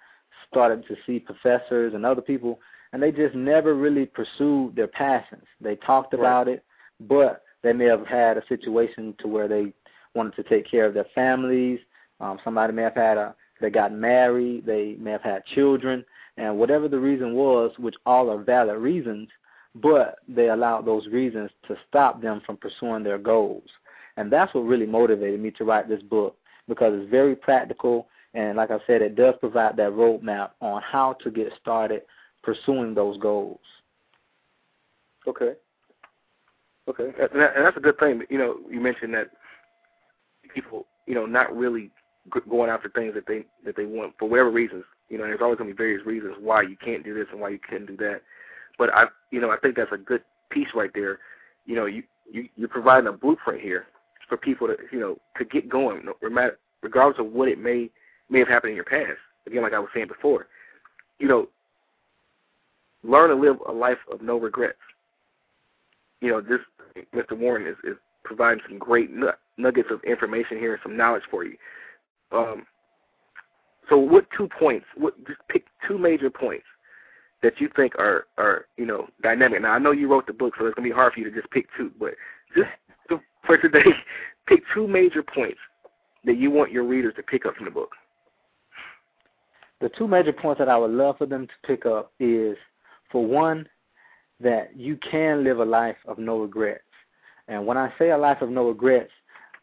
[0.50, 2.60] started to see professors and other people,
[2.92, 5.44] and they just never really pursued their passions.
[5.60, 6.56] They talked about right.
[6.56, 6.64] it,
[7.00, 9.72] but they may have had a situation to where they
[10.14, 11.80] wanted to take care of their families.
[12.20, 16.04] Um, somebody may have had a they got married, they may have had children,
[16.38, 19.28] and whatever the reason was, which all are valid reasons,
[19.74, 23.68] but they allowed those reasons to stop them from pursuing their goals.
[24.16, 28.56] And that's what really motivated me to write this book because it's very practical and
[28.56, 32.02] like I said, it does provide that roadmap on how to get started
[32.42, 33.60] pursuing those goals.
[35.26, 35.54] Okay.
[36.88, 38.22] Okay, and, that, and that's a good thing.
[38.30, 39.28] You know, you mentioned that
[40.54, 41.90] people, you know, not really
[42.48, 44.84] going after things that they that they want for whatever reasons.
[45.08, 47.40] You know, there's always going to be various reasons why you can't do this and
[47.40, 48.20] why you can't do that.
[48.78, 51.18] But I, you know, I think that's a good piece right there.
[51.66, 53.86] You know, you, you you're providing a blueprint here
[54.28, 56.06] for people to, you know, to get going,
[56.82, 57.90] regardless of what it may
[58.28, 59.18] may have happened in your past.
[59.46, 60.46] Again, like I was saying before,
[61.18, 61.48] you know,
[63.02, 64.78] learn to live a life of no regrets.
[66.20, 66.60] You know, this
[67.14, 67.36] Mr.
[67.36, 69.10] Warren is, is providing some great
[69.56, 71.56] nuggets of information here and some knowledge for you.
[72.32, 72.66] Um,
[73.88, 74.86] so, what two points?
[74.96, 76.64] What just pick two major points
[77.42, 79.62] that you think are are you know dynamic.
[79.62, 81.34] Now, I know you wrote the book, so it's gonna be hard for you to
[81.34, 82.14] just pick two, but
[82.56, 82.68] just
[83.08, 83.84] to, for today,
[84.46, 85.58] pick two major points
[86.24, 87.92] that you want your readers to pick up from the book.
[89.80, 92.56] The two major points that I would love for them to pick up is,
[93.12, 93.68] for one,
[94.40, 96.82] that you can live a life of no regrets.
[97.46, 99.12] And when I say a life of no regrets,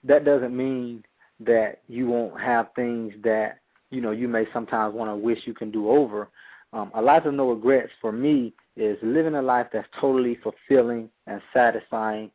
[0.06, 1.04] that doesn't mean
[1.42, 3.60] that you won't have things that
[3.92, 6.30] you know you may sometimes want to wish you can do over.
[6.74, 11.10] Um, a life of no regrets for me is living a life that's totally fulfilling
[11.28, 12.32] and satisfying,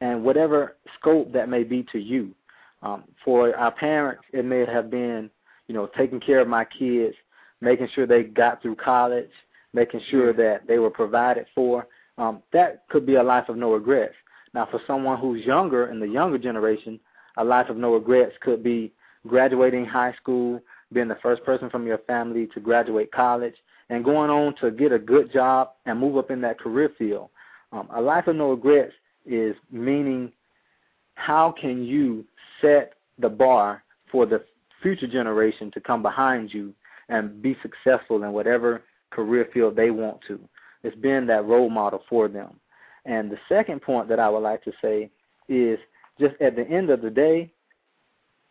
[0.00, 2.34] and whatever scope that may be to you.
[2.82, 5.30] Um, for our parents, it may have been,
[5.66, 7.14] you know, taking care of my kids,
[7.60, 9.30] making sure they got through college,
[9.72, 11.86] making sure that they were provided for.
[12.18, 14.14] Um, that could be a life of no regrets.
[14.52, 17.00] Now, for someone who's younger in the younger generation,
[17.38, 18.92] a life of no regrets could be
[19.26, 20.60] graduating high school,
[20.94, 23.54] being the first person from your family to graduate college,
[23.90, 27.28] and going on to get a good job and move up in that career field.
[27.72, 28.94] Um, a life of no regrets
[29.26, 30.32] is meaning
[31.16, 32.24] how can you
[32.60, 34.44] set the bar for the
[34.82, 36.72] future generation to come behind you
[37.08, 40.40] and be successful in whatever career field they want to.
[40.82, 42.60] It's being that role model for them.
[43.04, 45.10] And the second point that I would like to say
[45.48, 45.78] is
[46.18, 47.50] just at the end of the day,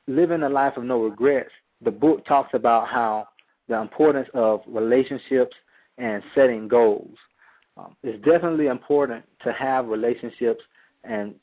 [0.08, 1.52] living a life of no regrets,
[1.84, 3.28] the book talks about how
[3.67, 5.56] the importance of relationships
[5.98, 7.15] and setting goals.
[7.78, 10.62] Um, it's definitely important to have relationships
[11.04, 11.34] and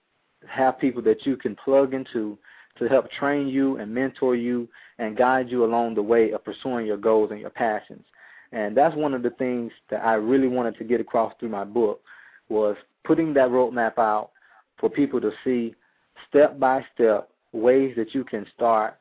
[0.47, 2.39] have people that you can plug into
[2.79, 6.87] to help train you and mentor you and guide you along the way of pursuing
[6.87, 8.05] your goals and your passions.
[8.53, 11.65] And that's one of the things that I really wanted to get across through my
[11.65, 12.01] book
[12.49, 14.31] was putting that roadmap out
[14.79, 15.75] for people to see
[16.29, 18.99] step by step ways that you can start,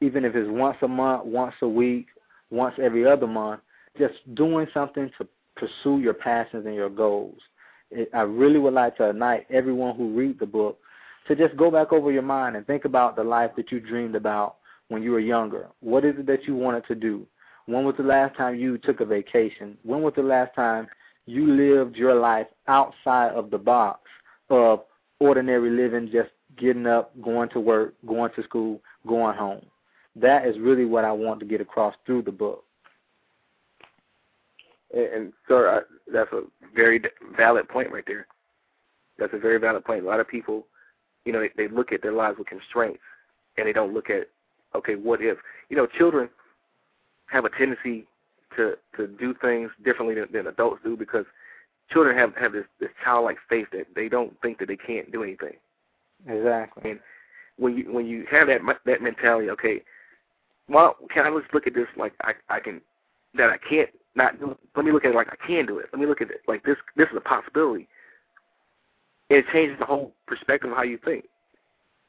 [0.00, 2.06] even if it's once a month, once a week,
[2.50, 3.60] once every other month,
[3.98, 7.38] just doing something to pursue your passions and your goals.
[7.90, 10.78] It, I really would like to invite everyone who read the book
[11.28, 14.14] to just go back over your mind and think about the life that you dreamed
[14.14, 14.56] about
[14.88, 15.68] when you were younger.
[15.80, 17.26] What is it that you wanted to do?
[17.66, 19.76] When was the last time you took a vacation?
[19.84, 20.88] When was the last time
[21.26, 24.00] you lived your life outside of the box
[24.48, 24.80] of
[25.20, 29.64] ordinary living, just getting up, going to work, going to school, going home?
[30.16, 32.64] That is really what I want to get across through the book.
[34.92, 35.80] And, and sir, I, uh,
[36.12, 36.42] that's a
[36.74, 37.00] very
[37.36, 38.26] valid point right there.
[39.18, 40.04] That's a very valid point.
[40.04, 40.66] A lot of people,
[41.24, 43.02] you know, they, they look at their lives with constraints,
[43.56, 44.28] and they don't look at,
[44.74, 45.38] okay, what if?
[45.68, 46.28] You know, children
[47.26, 48.06] have a tendency
[48.56, 51.24] to to do things differently than, than adults do because
[51.90, 55.22] children have have this this childlike faith that they don't think that they can't do
[55.22, 55.54] anything.
[56.26, 56.90] Exactly.
[56.90, 57.00] And
[57.56, 59.82] when you when you have that that mentality, okay,
[60.70, 62.80] well, can I just look at this like I I can
[63.34, 64.58] that I can't not do it.
[64.74, 65.86] Let me look at it like I can do it.
[65.92, 66.76] Let me look at it like this.
[66.96, 67.88] This is a possibility.
[69.28, 71.24] And it changes the whole perspective of how you think.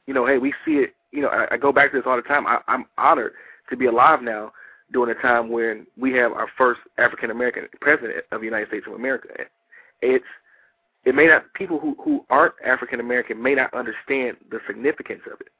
[0.06, 0.94] You know, hey, we see it.
[1.12, 2.46] You know, I, I go back to this all the time.
[2.46, 3.32] I, I'm honored
[3.70, 4.52] to be alive now
[4.92, 8.86] during a time when we have our first African American president of the United States
[8.86, 9.28] of America.
[10.00, 10.24] It's
[11.04, 15.40] it may not people who who aren't African American may not understand the significance of
[15.40, 15.50] it,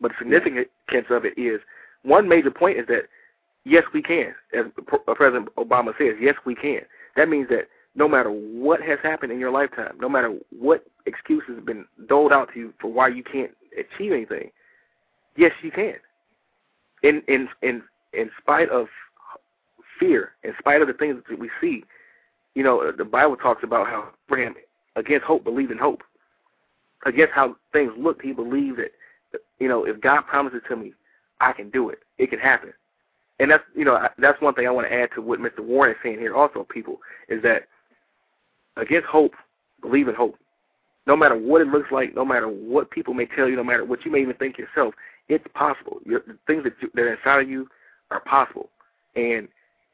[0.00, 1.60] but the significance of it is
[2.04, 3.08] one major point is that
[3.64, 6.80] yes we can, as uh, President Obama says, yes we can.
[7.16, 11.56] That means that no matter what has happened in your lifetime, no matter what excuses
[11.56, 14.50] have been doled out to you for why you can't achieve anything,
[15.36, 15.94] yes you can.
[17.02, 18.86] In in in in spite of
[19.98, 21.84] fear, in spite of the things that we see,
[22.54, 24.54] you know, uh, the Bible talks about how Abraham,
[24.96, 26.02] against hope, believed in hope.
[27.06, 28.92] Against how things looked, he believed that,
[29.58, 30.94] you know, if God promises to me,
[31.40, 32.00] I can do it.
[32.18, 32.72] It can happen.
[33.40, 35.60] And that's, you know, that's one thing I want to add to what Mr.
[35.60, 37.68] Warren is saying here also, people, is that
[38.76, 39.34] against hope,
[39.80, 40.36] believe in hope.
[41.06, 43.84] No matter what it looks like, no matter what people may tell you, no matter
[43.84, 44.94] what you may even think yourself,
[45.28, 45.98] it's possible.
[46.04, 47.68] Your, the things that, you, that are inside of you
[48.10, 48.70] are possible.
[49.16, 49.48] And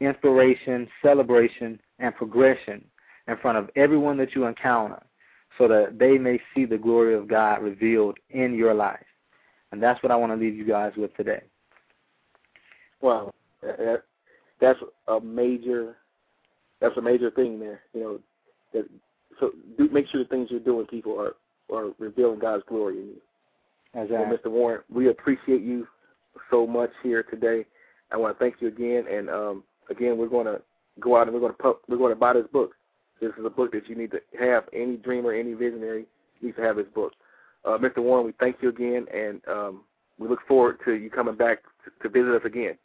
[0.00, 2.84] inspiration, celebration, and progression
[3.28, 5.02] in front of everyone that you encounter
[5.58, 9.04] so that they may see the glory of God revealed in your life.
[9.72, 11.42] And that's what I want to leave you guys with today.
[13.00, 13.34] Well,
[14.60, 15.96] that's a major
[16.80, 17.80] that's a major thing there.
[17.94, 18.20] You know,
[18.72, 18.88] that
[19.40, 21.34] so do make sure the things you're doing, people are
[21.74, 23.20] are revealing God's glory in you.
[23.94, 24.16] Exactly.
[24.16, 24.50] Well, Mr.
[24.50, 25.86] Warren, we appreciate you
[26.50, 27.66] so much here today.
[28.12, 30.60] I want to thank you again, and um, again, we're going to
[31.00, 32.72] go out and we're going to pu- we're going to buy this book.
[33.20, 34.64] This is a book that you need to have.
[34.72, 36.06] Any dreamer, any visionary
[36.42, 37.12] needs to have this book.
[37.64, 37.98] Uh, Mr.
[37.98, 39.80] Warren, we thank you again, and um,
[40.18, 42.76] we look forward to you coming back to, to visit us again.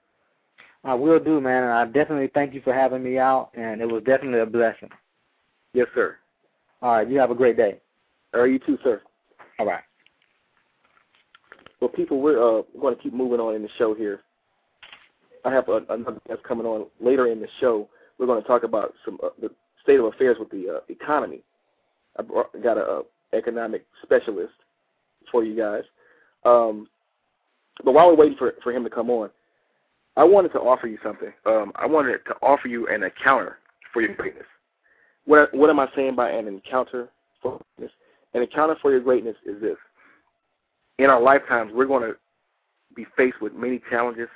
[0.84, 3.86] I will do, man, and I definitely thank you for having me out, and it
[3.86, 4.90] was definitely a blessing.
[5.74, 6.16] Yes, sir.
[6.82, 7.80] All right, you have a great day.
[8.34, 9.02] All right, you too, sir.
[9.60, 9.84] All right.
[11.80, 14.22] Well, people, we're uh, going to keep moving on in the show here.
[15.46, 17.88] I have a, another guest coming on later in the show.
[18.18, 19.50] We're going to talk about some uh, the
[19.84, 21.42] state of affairs with the uh, economy.
[22.18, 22.24] I
[22.62, 24.54] got a, a economic specialist
[25.32, 25.84] for you guys.
[26.44, 26.88] Um,
[27.84, 29.30] but while we're waiting for for him to come on,
[30.18, 31.32] I wanted to offer you something.
[31.46, 33.58] Um, I wanted to offer you an encounter
[33.94, 34.46] for your greatness.
[35.26, 37.10] What what am I saying by an encounter
[37.42, 37.96] for greatness?
[38.34, 39.78] An encounter for your greatness is this.
[40.98, 42.16] In our lifetimes, we're going to
[42.96, 44.28] be faced with many challenges,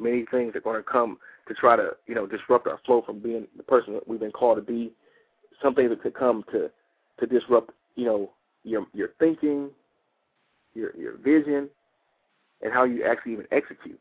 [0.00, 3.20] many things are going to come to try to, you know, disrupt our flow from
[3.20, 4.92] being the person that we've been called to be.
[5.62, 6.70] Some things that could come to
[7.18, 8.30] to disrupt, you know,
[8.64, 9.70] your your thinking,
[10.74, 11.68] your your vision,
[12.62, 13.98] and how you actually even execute.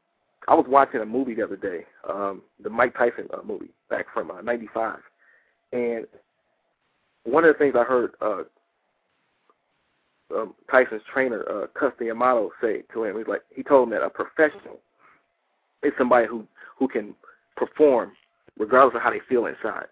[0.48, 4.06] I was watching a movie the other day, um, the Mike Tyson uh, movie back
[4.14, 5.00] from uh, '95,
[5.74, 6.08] and
[7.24, 8.44] one of the things I heard uh,
[10.34, 14.04] um, Tyson's trainer, uh, Cus D'Amato, say to him, he's like, he told him that
[14.04, 14.80] a professional
[15.84, 16.46] is somebody who
[16.78, 17.14] who can
[17.56, 18.12] perform
[18.58, 19.86] regardless of how they feel inside.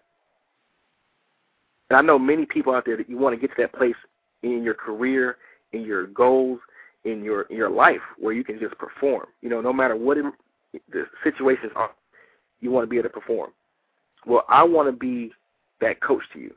[1.90, 3.96] And I know many people out there that you want to get to that place
[4.42, 5.38] in your career,
[5.72, 6.60] in your goals,
[7.04, 9.26] in your in your life where you can just perform.
[9.42, 10.24] You know, no matter what it,
[10.92, 11.90] the situations are,
[12.60, 13.50] you want to be able to perform.
[14.26, 15.32] Well, I want to be
[15.80, 16.54] that coach to you.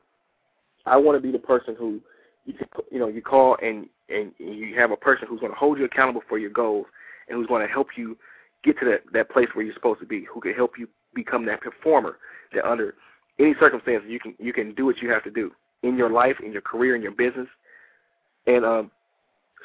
[0.86, 2.02] I want to be the person who
[2.46, 5.58] you can, you know you call and and you have a person who's going to
[5.58, 6.88] hold you accountable for your goals
[7.30, 8.18] and who's going to help you
[8.64, 10.26] get to that that place where you're supposed to be.
[10.34, 12.18] Who can help you become that performer
[12.54, 12.96] that under
[13.40, 15.52] any circumstances you can you can do what you have to do
[15.84, 17.48] in your life, in your career, in your business.
[18.48, 18.92] And um,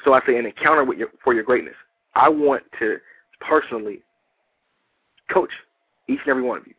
[0.03, 1.75] so I say an encounter with your for your greatness.
[2.15, 2.97] I want to
[3.41, 4.01] personally
[5.31, 5.51] coach
[6.07, 6.73] each and every one of you.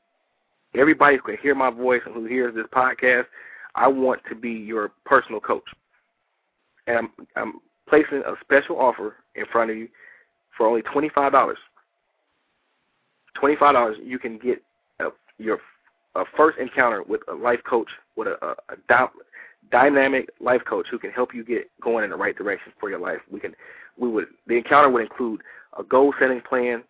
[0.75, 3.27] Everybody who can hear my voice and who hears this podcast,
[3.75, 5.65] I want to be your personal coach.
[6.87, 7.53] And I'm, I'm
[7.89, 9.89] placing a special offer in front of you
[10.57, 11.59] for only twenty five dollars.
[13.39, 14.63] Twenty five dollars, you can get
[15.01, 15.59] a, your
[16.15, 19.13] a first encounter with a life coach, with a, a, a dy-
[19.71, 22.99] dynamic life coach who can help you get going in the right direction for your
[22.99, 23.21] life.
[23.31, 23.55] We can,
[23.97, 25.43] we would the encounter would include
[25.79, 26.83] a goal setting plan,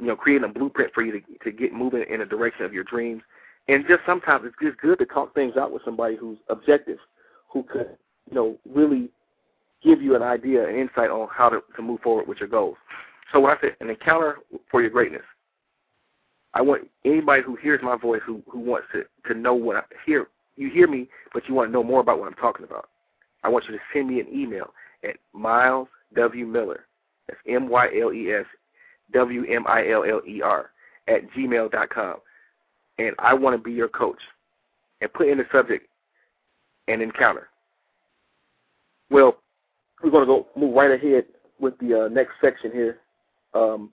[0.00, 2.72] you know, creating a blueprint for you to to get moving in the direction of
[2.72, 3.22] your dreams.
[3.68, 6.98] And just sometimes it's just good to talk things out with somebody who's objective,
[7.52, 7.98] who could,
[8.30, 9.10] you know, really
[9.82, 12.76] give you an idea and insight on how to, to move forward with your goals.
[13.32, 14.38] So when I said an encounter
[14.70, 15.22] for your greatness,
[16.58, 19.82] I want anybody who hears my voice who who wants to to know what I
[20.04, 20.26] hear.
[20.56, 22.88] You hear me, but you want to know more about what I'm talking about.
[23.44, 26.86] I want you to send me an email at Myles W Miller.
[27.28, 28.44] That's M Y L E S
[29.12, 30.70] W M I L L E R
[31.06, 32.16] at gmail dot com,
[32.98, 34.20] and I want to be your coach.
[35.00, 35.86] And put in the subject
[36.88, 37.50] an encounter.
[39.10, 39.36] Well,
[40.02, 41.26] we're going to go move right ahead
[41.60, 42.98] with the uh, next section here.
[43.54, 43.90] Um,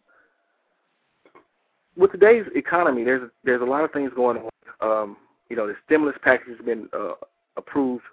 [1.98, 4.50] with today's economy, there's there's a lot of things going on.
[4.82, 5.18] Um,
[5.50, 7.14] you know, the stimulus package has been uh,
[7.58, 8.04] approved.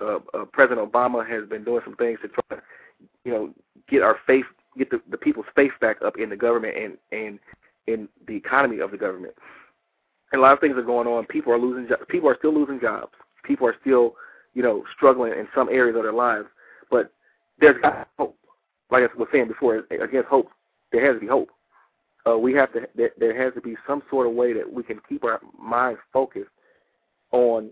[0.00, 2.62] Uh, uh, President Obama has been doing some things to try to,
[3.24, 3.50] you know,
[3.88, 4.44] get our faith,
[4.76, 7.38] get the, the people's faith back up in the government and and
[7.86, 9.34] in the economy of the government.
[10.32, 11.24] And a lot of things are going on.
[11.26, 11.88] People are losing.
[11.88, 13.12] Jo- people are still losing jobs.
[13.44, 14.16] People are still,
[14.54, 16.46] you know, struggling in some areas of their lives.
[16.90, 17.12] But
[17.60, 18.36] there's got hope.
[18.90, 20.50] Like I was saying before, against hope,
[20.92, 21.50] there has to be hope
[22.26, 24.82] uh, we have to there, there has to be some sort of way that we
[24.82, 26.50] can keep our minds focused
[27.32, 27.70] on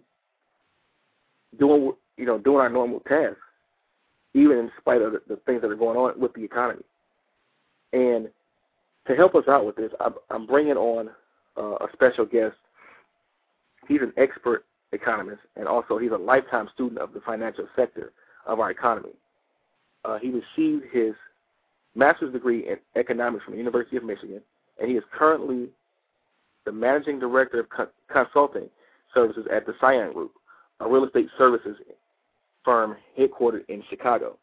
[1.59, 3.41] doing you know doing our normal tasks,
[4.35, 6.85] even in spite of the, the things that are going on with the economy.
[7.93, 8.29] And
[9.07, 11.11] to help us out with this, I'm, I'm bringing on
[11.57, 12.57] uh, a special guest.
[13.87, 18.13] He's an expert economist, and also he's a lifetime student of the financial sector
[18.47, 19.11] of our economy.
[20.05, 21.15] Uh, he received his
[21.95, 24.41] master's degree in economics from the University of Michigan,
[24.81, 25.69] and he is currently
[26.65, 28.69] the managing director of co- consulting
[29.13, 30.33] services at the Cyan Group,
[30.81, 31.77] a real estate services
[32.65, 34.37] firm headquartered in Chicago.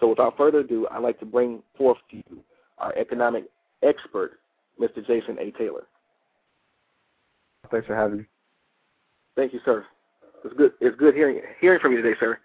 [0.00, 2.42] So without further ado, I'd like to bring forth to you
[2.78, 3.44] our economic
[3.82, 4.38] expert,
[4.80, 5.06] Mr.
[5.06, 5.50] Jason A.
[5.52, 5.86] Taylor.
[7.70, 8.24] Thanks for having me.
[9.34, 9.86] Thank you, sir.
[10.44, 10.72] It's good.
[10.80, 12.38] It's good hearing hearing from you today, sir.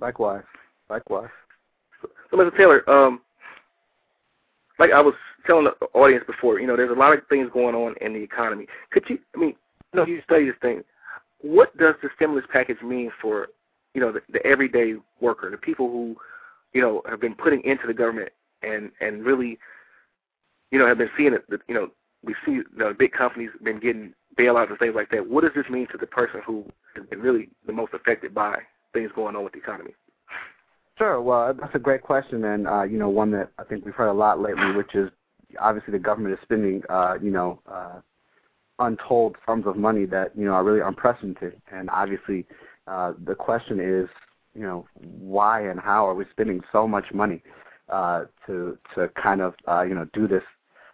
[0.00, 0.42] Likewise.
[0.88, 1.28] Likewise.
[2.32, 2.56] So, Mr.
[2.56, 3.20] Taylor, um,
[4.78, 5.14] like I was
[5.46, 8.22] telling the audience before, you know, there's a lot of things going on in the
[8.22, 8.66] economy.
[8.90, 9.18] Could you?
[9.36, 9.54] I mean,
[9.92, 10.82] you know, you study this thing.
[11.42, 13.48] What does the stimulus package mean for,
[13.94, 16.16] you know, the, the everyday worker, the people who,
[16.72, 18.30] you know, have been putting into the government
[18.62, 19.58] and and really,
[20.70, 21.44] you know, have been seeing it.
[21.68, 21.90] You know,
[22.24, 25.28] we see you know, big companies been getting bailouts and things like that.
[25.28, 26.64] What does this mean to the person who
[26.94, 28.60] has been really the most affected by
[28.94, 29.92] things going on with the economy?
[31.02, 31.20] Sure.
[31.20, 34.10] Well, that's a great question, and uh, you know, one that I think we've heard
[34.10, 35.10] a lot lately, which is
[35.58, 37.98] obviously the government is spending, uh, you know, uh,
[38.78, 42.46] untold sums of money that you know are really unprecedented, and obviously,
[42.86, 44.08] uh, the question is,
[44.54, 47.42] you know, why and how are we spending so much money
[47.88, 50.44] uh, to to kind of uh, you know do this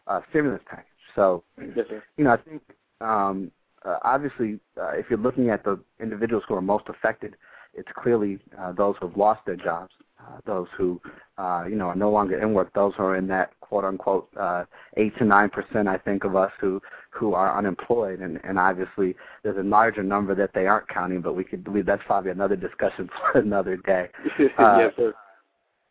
[0.06, 0.86] uh, stimulus package?
[1.16, 1.44] So,
[1.76, 1.84] yes,
[2.16, 2.62] you know, I think
[3.02, 3.52] um,
[3.84, 7.36] uh, obviously, uh, if you're looking at the individuals who are most affected,
[7.78, 11.00] it's clearly uh, those who have lost their jobs, uh, those who
[11.38, 14.28] uh, you know are no longer in work, those who are in that quote unquote
[14.38, 14.64] uh,
[14.96, 19.16] eight to nine percent, I think, of us who who are unemployed, and, and obviously
[19.42, 22.56] there's a larger number that they aren't counting, but we could believe that's probably another
[22.56, 24.08] discussion for another day.
[24.58, 25.14] Uh, yes, sir.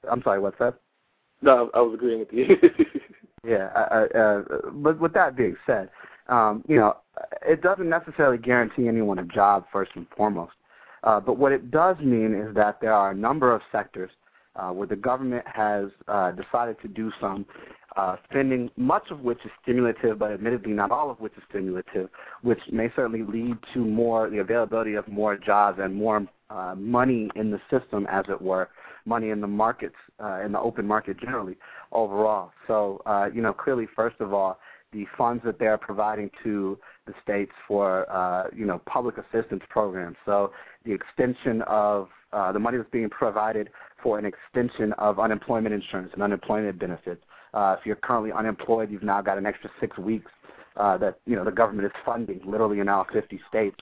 [0.10, 0.76] I'm sorry, what's that?
[1.42, 2.58] No, I was agreeing with you.
[3.48, 5.90] yeah, uh, uh, but with that being said,
[6.28, 6.98] um, you know,
[7.46, 10.54] it doesn't necessarily guarantee anyone a job first and foremost.
[11.08, 14.12] Uh, but what it does mean is that there are a number of sectors
[14.58, 17.46] uh, where the government has uh, decided to do some
[17.96, 22.10] uh, spending, much of which is stimulative, but admittedly not all of which is stimulative,
[22.42, 27.30] which may certainly lead to more the availability of more jobs and more uh, money
[27.36, 28.68] in the system, as it were,
[29.06, 31.56] money in the markets, uh, in the open market generally,
[31.94, 32.52] overall.
[32.68, 34.60] So, uh, you know, clearly, first of all,
[34.98, 40.18] the funds that they're providing to the states for uh, you know public assistance programs.
[40.26, 40.52] So
[40.86, 43.70] the extension of uh, the money that's being provided
[44.02, 47.22] for an extension of unemployment insurance and unemployment benefits.
[47.54, 50.32] Uh, if you're currently unemployed, you've now got an extra six weeks
[50.78, 53.78] uh, that you know the government is funding, literally in all 50 states.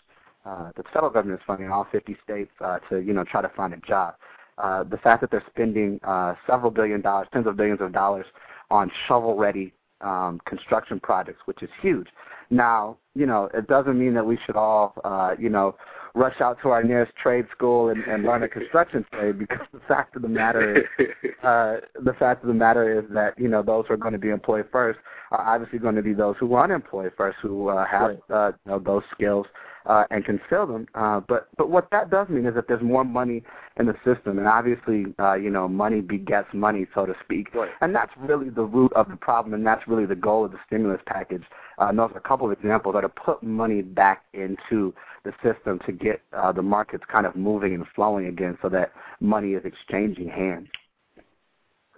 [0.45, 3.41] Uh, the federal government is funding in all 50 states uh, to you know try
[3.41, 4.15] to find a job.
[4.57, 8.25] Uh, the fact that they're spending uh, several billion dollars, tens of billions of dollars
[8.69, 9.73] on shovel-ready
[10.05, 12.07] um, construction projects, which is huge.
[12.49, 15.75] Now, you know, it doesn't mean that we should all, uh, you know,
[16.13, 19.81] rush out to our nearest trade school and, and learn a construction trade because the
[19.87, 21.07] fact of the matter is,
[21.43, 24.19] uh, the fact of the matter is that you know those who are going to
[24.19, 24.99] be employed first
[25.31, 28.19] are obviously going to be those who are unemployed first, who uh, have right.
[28.29, 29.45] uh, you know, those skills
[29.85, 30.87] uh, and can fill them.
[30.95, 33.43] Uh, but but what that does mean is that there's more money
[33.77, 37.53] in the system, and obviously, uh, you know, money begets money, so to speak.
[37.53, 37.69] Right.
[37.81, 40.59] And that's really the root of the problem, and that's really the goal of the
[40.65, 41.43] stimulus package.
[41.79, 45.33] Uh, and those are a couple of examples are to put money back into the
[45.43, 49.53] system to get uh, the markets kind of moving and flowing again, so that money
[49.53, 50.67] is exchanging hands.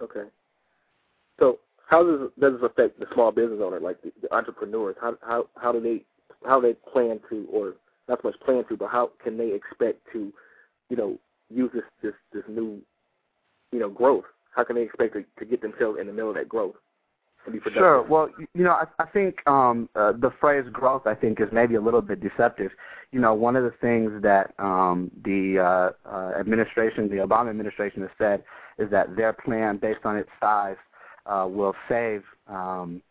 [0.02, 0.28] Okay.
[1.38, 4.96] So how does does this affect the small business owner, like the, the entrepreneurs?
[5.00, 6.04] How how how do they
[6.44, 7.74] how they plan to, or
[8.08, 10.32] not so much plan to, but how can they expect to,
[10.88, 11.18] you know,
[11.50, 12.80] use this this this new,
[13.72, 14.24] you know, growth?
[14.54, 16.74] How can they expect to, to get themselves in the middle of that growth?
[17.72, 18.02] Sure.
[18.02, 21.76] Well, you know, I, I think um, uh, the phrase growth, I think, is maybe
[21.76, 22.70] a little bit deceptive.
[23.10, 28.02] You know, one of the things that um, the uh, uh, administration, the Obama administration,
[28.02, 28.44] has said
[28.78, 30.76] is that their plan, based on its size,
[31.26, 33.02] uh, will save um,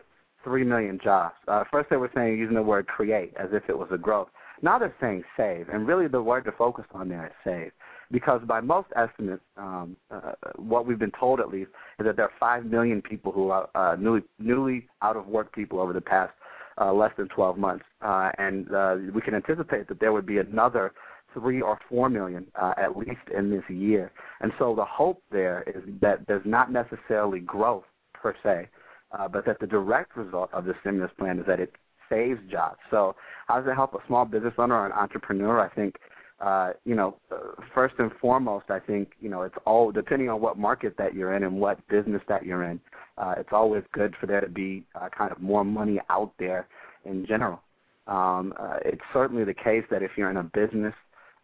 [0.47, 1.35] three million jobs.
[1.49, 4.29] Uh, first, they were saying using the word create as if it was a growth.
[4.61, 7.71] Now they're saying save, and really the word to focus on there is save,
[8.11, 11.69] because by most estimates, um, uh, what we've been told at least
[11.99, 15.53] is that there are five million people who are uh, newly newly out of work
[15.53, 16.31] people over the past
[16.79, 20.37] uh, less than 12 months, uh, and uh, we can anticipate that there would be
[20.37, 20.93] another
[21.33, 24.11] three or four million uh, at least in this year.
[24.39, 27.83] And so the hope there is that there's not necessarily growth
[28.13, 28.69] per se,
[29.11, 31.73] uh, but that the direct result of the stimulus plan is that it
[32.09, 32.79] saves jobs.
[32.89, 33.15] So
[33.47, 35.59] how does it help a small business owner or an entrepreneur?
[35.59, 35.95] I think
[36.39, 40.39] uh, you know, uh, first and foremost, I think you know it's all depending on
[40.39, 42.79] what market that you're in and what business that you're in.
[43.17, 46.67] Uh, it's always good for there to be uh, kind of more money out there
[47.05, 47.61] in general.
[48.05, 50.93] Um, uh, it's certainly the case that if you're in a business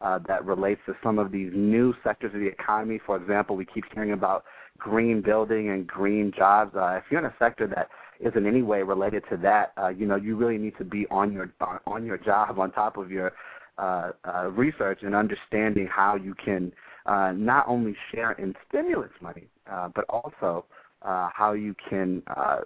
[0.02, 3.66] uh, that relates to some of these new sectors of the economy, for example, we
[3.66, 4.44] keep hearing about
[4.84, 6.76] green building and green jobs.
[6.76, 7.88] Uh, if you're in a sector that
[8.20, 11.08] is in any way related to that, uh, you know, you really need to be
[11.10, 11.50] on your
[11.88, 13.32] on your job, on top of your
[13.78, 16.72] uh, uh, research and understanding how you can
[17.06, 20.66] uh, not only share in stimulus money, uh, but also
[21.02, 22.60] uh, how you can uh,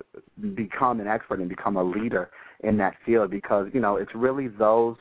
[0.55, 2.29] become an expert and become a leader
[2.63, 3.29] in that field.
[3.29, 4.95] Because you know, it's really those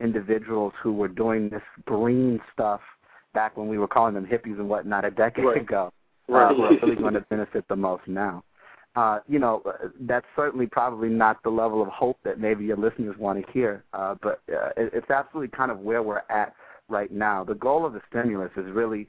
[0.00, 2.80] individuals who were doing this green stuff
[3.34, 5.60] back when we were calling them hippies and whatnot a decade right.
[5.60, 5.92] ago,
[6.28, 6.50] right.
[6.50, 8.42] uh, who are really going to benefit the most now
[8.94, 9.62] uh, you know,
[10.00, 13.84] that's certainly probably not the level of hope that maybe your listeners want to hear,
[13.94, 16.54] uh, but uh, it's absolutely kind of where we're at
[16.88, 17.42] right now.
[17.42, 19.08] The goal of the stimulus is really,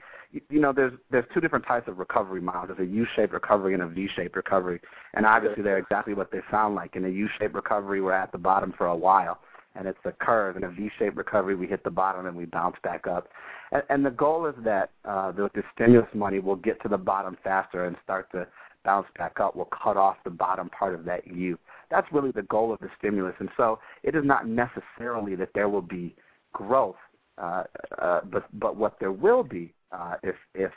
[0.50, 2.70] you, know, there's there's two different types of recovery Myles.
[2.70, 4.80] There's a U-shaped recovery and a V-shaped recovery,
[5.16, 6.96] and obviously they're exactly what they sound like.
[6.96, 9.40] In a U-shaped recovery, we're at the bottom for a while,
[9.76, 10.56] and it's a curve.
[10.56, 13.28] and a V-shaped recovery, we hit the bottom and we bounce back up.
[13.72, 16.98] And, and the goal is that uh, the, the stimulus money will get to the
[16.98, 18.48] bottom faster and start to
[18.84, 21.58] bounce back up We'll cut off the bottom part of that U.
[21.90, 23.36] That's really the goal of the stimulus.
[23.40, 26.16] And so it is not necessarily that there will be
[26.54, 26.96] growth,
[27.38, 27.64] uh,
[28.00, 30.72] uh, but but what there will be uh, if if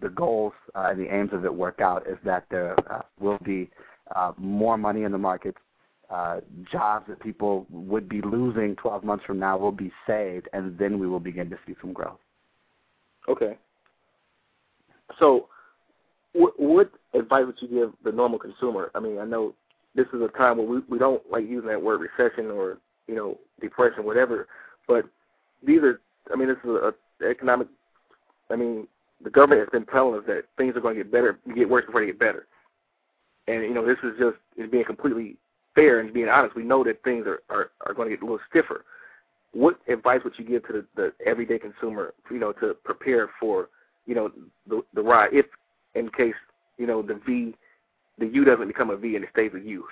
[0.00, 3.38] the goals uh, and the aims of it work out is that there uh, will
[3.44, 3.70] be
[4.14, 5.58] uh, more money in the markets.
[6.12, 6.40] Uh,
[6.70, 10.98] jobs that people would be losing 12 months from now will be saved, and then
[10.98, 12.18] we will begin to see some growth.
[13.30, 13.56] Okay.
[15.18, 15.48] So,
[16.34, 18.90] what, what advice would you give the normal consumer?
[18.94, 19.54] I mean, I know
[19.94, 23.14] this is a time where we we don't like using that word recession or you
[23.14, 24.48] know depression, whatever.
[24.86, 25.06] But
[25.62, 25.98] these are,
[26.30, 26.92] I mean, this is a,
[27.26, 27.68] economic.
[28.50, 28.86] I mean,
[29.24, 31.86] the government has been telling us that things are going to get better, get worse
[31.86, 32.46] before they get better.
[33.48, 35.36] And you know, this is just is being completely
[35.74, 36.56] fair and being honest.
[36.56, 38.84] We know that things are are, are going to get a little stiffer.
[39.52, 43.68] What advice would you give to the, the everyday consumer, you know, to prepare for,
[44.06, 44.30] you know,
[44.66, 45.46] the the ride if
[45.94, 46.34] in case
[46.78, 47.54] you know the V,
[48.18, 49.84] the U doesn't become a V and it stays a U.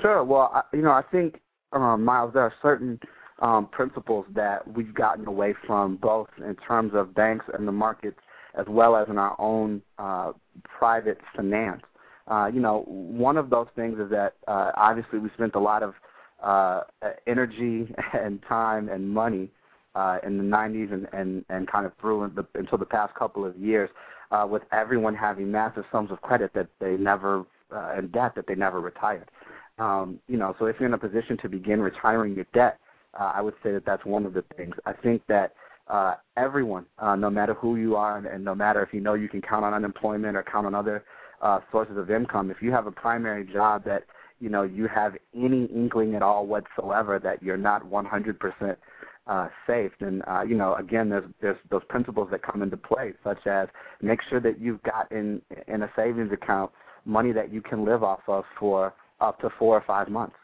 [0.00, 0.24] Sure.
[0.24, 1.40] Well, I, you know, I think
[1.72, 2.98] um, Myles, there are certain
[3.40, 8.18] um, principles that we've gotten away from, both in terms of banks and the markets,
[8.58, 10.32] as well as in our own uh,
[10.78, 11.82] private finance.
[12.26, 15.82] Uh, you know, one of those things is that uh, obviously we spent a lot
[15.82, 15.94] of
[16.42, 16.82] uh,
[17.26, 19.50] energy and time and money
[19.94, 23.44] uh, in the 90s and, and, and kind of through the, until the past couple
[23.44, 23.90] of years
[24.30, 27.44] uh, with everyone having massive sums of credit that they never
[27.74, 29.30] uh, and debt that they never retired.
[29.78, 32.78] Um, you know, so if you're in a position to begin retiring your debt,
[33.18, 34.74] uh, I would say that that's one of the things.
[34.86, 35.54] I think that
[35.88, 39.14] uh, everyone, uh, no matter who you are, and, and no matter if you know
[39.14, 41.04] you can count on unemployment or count on other
[41.44, 44.04] uh, sources of income, if you have a primary job that
[44.40, 48.76] you know you have any inkling at all whatsoever that you're not 100%
[49.26, 53.12] uh, safe, then uh, you know again there's there's those principles that come into play,
[53.22, 53.68] such as
[54.00, 56.72] make sure that you've got in in a savings account
[57.04, 60.36] money that you can live off of for up to four or five months.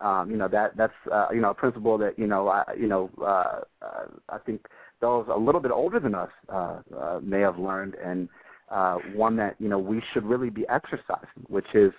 [0.00, 2.88] Um, you know that that's uh, you know a principle that you know I, you
[2.88, 4.66] know uh, uh, I think
[5.00, 8.28] those a little bit older than us uh, uh, may have learned, and
[8.70, 11.92] uh, one that you know we should really be exercising, which is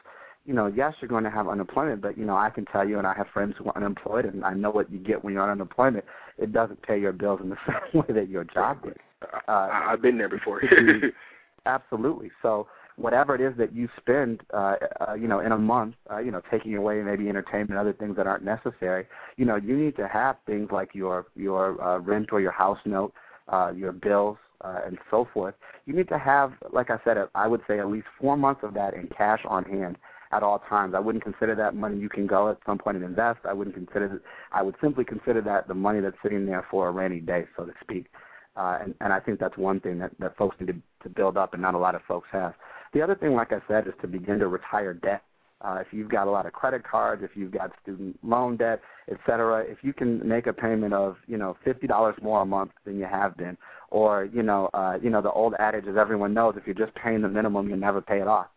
[0.45, 2.97] you know, yes, you're going to have unemployment, but you know, I can tell you,
[2.97, 5.43] and I have friends who are unemployed, and I know what you get when you're
[5.43, 6.03] on unemployment.
[6.37, 8.97] It doesn't pay your bills in the same way that your job did.
[9.47, 10.61] Uh, I've been there before.
[11.67, 12.31] absolutely.
[12.41, 14.75] So whatever it is that you spend, uh,
[15.07, 18.15] uh, you know, in a month, uh, you know, taking away maybe entertainment other things
[18.17, 19.05] that aren't necessary,
[19.37, 22.79] you know, you need to have things like your your uh, rent or your house
[22.85, 23.13] note,
[23.47, 25.55] uh, your bills, uh, and so forth.
[25.85, 28.73] You need to have, like I said, I would say at least four months of
[28.75, 29.97] that in cash on hand
[30.31, 30.93] at all times.
[30.95, 33.39] I wouldn't consider that money you can go at some point and invest.
[33.45, 36.91] I wouldn't consider I would simply consider that the money that's sitting there for a
[36.91, 38.07] rainy day, so to speak.
[38.55, 41.37] Uh, and, and I think that's one thing that, that folks need to, to build
[41.37, 42.53] up, and not a lot of folks have.
[42.93, 45.23] The other thing, like I said, is to begin to retire debt.
[45.63, 48.81] Uh, if you've got a lot of credit cards, if you've got student loan debt,
[49.09, 52.45] et cetera, if you can make a payment of you know fifty dollars more a
[52.45, 53.57] month than you have been,
[53.89, 56.95] or you know uh, you know the old adage, as everyone knows, if you're just
[56.95, 58.47] paying the minimum, you never pay it off.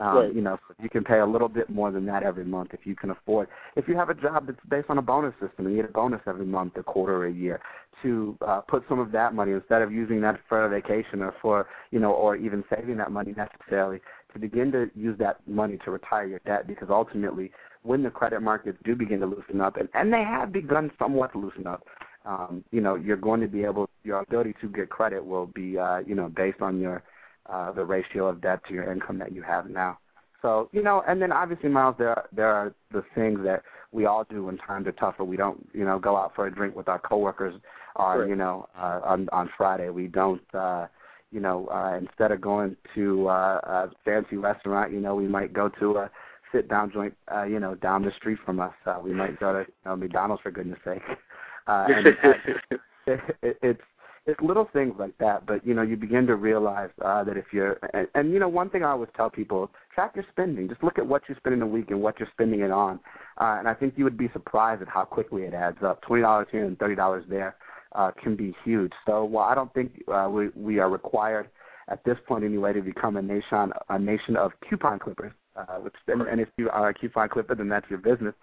[0.00, 0.34] Um, right.
[0.34, 2.94] You know, you can pay a little bit more than that every month if you
[2.94, 3.48] can afford.
[3.74, 5.92] If you have a job that's based on a bonus system and you get a
[5.92, 7.60] bonus every month, a quarter, or a year,
[8.02, 11.34] to uh, put some of that money instead of using that for a vacation or
[11.42, 14.00] for you know, or even saving that money necessarily,
[14.40, 17.50] to begin to use that money to retire your debt because ultimately,
[17.82, 21.32] when the credit markets do begin to loosen up, and, and they have begun somewhat
[21.32, 21.84] to loosen up,
[22.24, 25.78] um, you know, you're going to be able, your ability to get credit will be,
[25.78, 27.02] uh, you know, based on your
[27.48, 29.98] uh, the ratio of debt to your income that you have now.
[30.42, 34.04] So, you know, and then obviously, Myles, there are, there are the things that we
[34.04, 35.24] all do when times are tougher.
[35.24, 37.54] We don't, you know, go out for a drink with our coworkers
[37.96, 39.88] on, you know, uh, on on Friday.
[39.88, 40.86] We don't, uh,
[41.30, 45.52] you know, uh, instead of going to uh, a fancy restaurant, you know, we might
[45.52, 46.10] go to a
[46.52, 48.72] sit down joint, uh, you know, down the street from us.
[48.86, 51.02] Uh, we might go to you know, McDonald's for goodness sake.
[51.66, 52.12] Uh, and uh,
[53.06, 53.82] it, it, it's
[54.24, 57.44] it's little things like that, but you know, you begin to realize uh, that if
[57.52, 60.66] you're, and, and you know, one thing I always tell people: track your spending.
[60.66, 63.00] Just look at what you spend in a week and what you're spending it on,
[63.38, 66.00] uh, and I think you would be surprised at how quickly it adds up.
[66.00, 67.52] Twenty dollars here and thirty dollars there uh,
[68.22, 68.92] can be huge.
[69.06, 71.48] So while I don't think uh, we we are required
[71.88, 75.94] at this point anyway to become a nation a nation of coupon clippers, uh, which
[76.06, 78.34] and, and if you are a coupon clipper, then that's your business.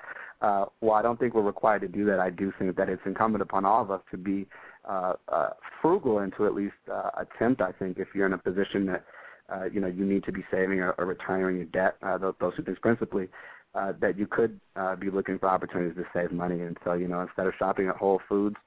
[0.41, 3.01] Uh, while I don't think we're required to do that, I do think that it's
[3.05, 4.45] incumbent upon all of us to be
[4.87, 5.49] uh, uh,
[5.81, 7.61] frugal and to at least uh, attempt.
[7.61, 9.05] I think if you're in a position that
[9.49, 12.33] uh, you know you need to be saving or, or retiring your debt, uh, those,
[12.39, 13.29] those two things principally,
[13.73, 16.61] uh, that you could uh, be looking for opportunities to save money.
[16.61, 18.57] And so you know instead of shopping at Whole Foods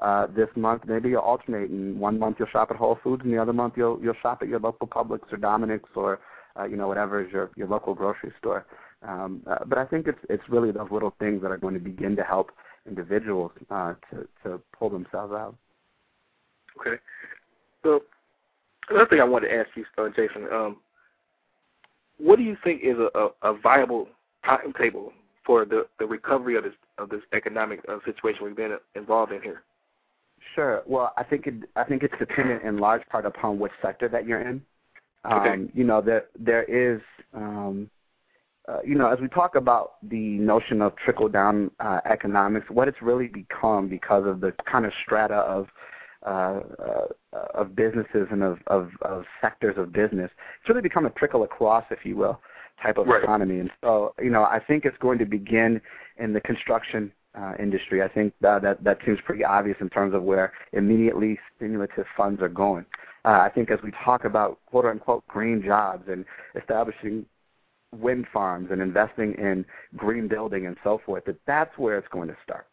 [0.00, 1.70] uh, this month, maybe you'll alternate.
[1.70, 4.38] And one month you'll shop at Whole Foods, and the other month you'll you'll shop
[4.42, 6.20] at your local Publix or Dominick's or
[6.58, 8.66] uh, you know whatever is your your local grocery store.
[9.06, 11.80] Um, uh, but I think it's it's really those little things that are going to
[11.80, 12.50] begin to help
[12.86, 15.56] individuals uh, to to pull themselves out.
[16.80, 16.96] Okay.
[17.82, 18.02] So
[18.88, 20.76] another thing I wanted to ask you, uh, Jason, um,
[22.18, 24.08] what do you think is a, a, a viable
[24.44, 25.12] timetable
[25.44, 29.42] for the, the recovery of this of this economic uh, situation we've been involved in
[29.42, 29.62] here?
[30.54, 30.82] Sure.
[30.86, 34.26] Well, I think it I think it's dependent in large part upon which sector that
[34.26, 34.62] you're in.
[35.24, 35.72] Um, okay.
[35.74, 37.00] You know, there there is
[37.34, 37.90] um,
[38.68, 42.86] uh, you know, as we talk about the notion of trickle down uh, economics, what
[42.86, 45.68] it's really become because of the kind of strata of
[46.26, 47.06] uh, uh,
[47.54, 50.30] of businesses and of, of, of sectors of business.
[50.60, 52.40] It's really become a trickle across, if you will,
[52.82, 53.22] type of right.
[53.22, 53.60] economy.
[53.60, 55.80] And so, you know, I think it's going to begin
[56.18, 58.02] in the construction uh, industry.
[58.02, 62.42] I think uh, that that seems pretty obvious in terms of where immediately stimulative funds
[62.42, 62.84] are going.
[63.24, 66.24] Uh, I think as we talk about quote unquote green jobs and
[66.58, 67.26] establishing
[67.92, 69.64] wind farms and investing in
[69.96, 72.66] green building and so forth, that that's where it's going to start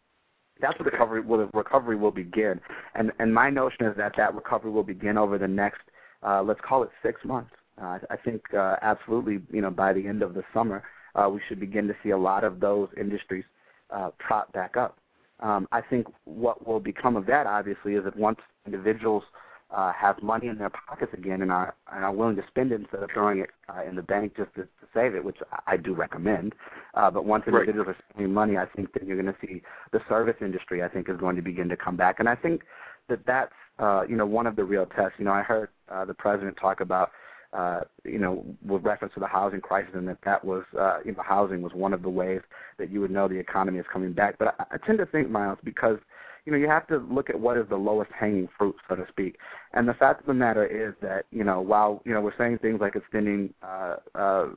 [0.62, 2.60] that's where the recovery will recovery will begin.
[2.96, 5.82] And and my notion is that that recovery will begin over the next
[6.24, 7.52] uh, let's call it six months.
[7.82, 11.42] Uh, I think uh, absolutely, you know, by the end of the summer, uh, we
[11.48, 13.44] should begin to see a lot of those industries
[13.90, 14.98] uh, prop back up.
[15.42, 19.24] Um, I think what will become of that, obviously, is that once individuals
[19.72, 22.80] uh, have money in their pockets again and are, and are willing to spend it
[22.80, 25.76] instead of throwing it uh, in the bank just to, to save it, which I
[25.76, 26.54] do recommend.
[26.94, 27.96] Uh, but once individuals right.
[27.96, 29.62] are spending money, I think that you're going to see
[29.92, 30.84] the service industry.
[30.84, 32.62] I think is going to begin to come back, and I think
[33.10, 35.16] that that's uh, you know one of the real tests.
[35.18, 37.12] You know, I heard uh, the president talk about.
[37.56, 38.34] Uh, you know,
[38.66, 41.74] with reference to the housing crisis, and that that was, uh, you know, housing was
[41.74, 42.42] one of the ways
[42.78, 44.38] that you would know the economy is coming back.
[44.38, 45.98] But I, I tend to think, Myles, because
[46.46, 49.06] you know, you have to look at what is the lowest hanging fruit, so to
[49.10, 49.38] speak.
[49.74, 52.60] And the fact of the matter is that, you know, while, you know, we're saying
[52.60, 54.48] things like extending, uh, uh,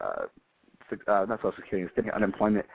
[0.00, 0.26] uh,
[1.06, 2.66] uh, not social security, extending unemployment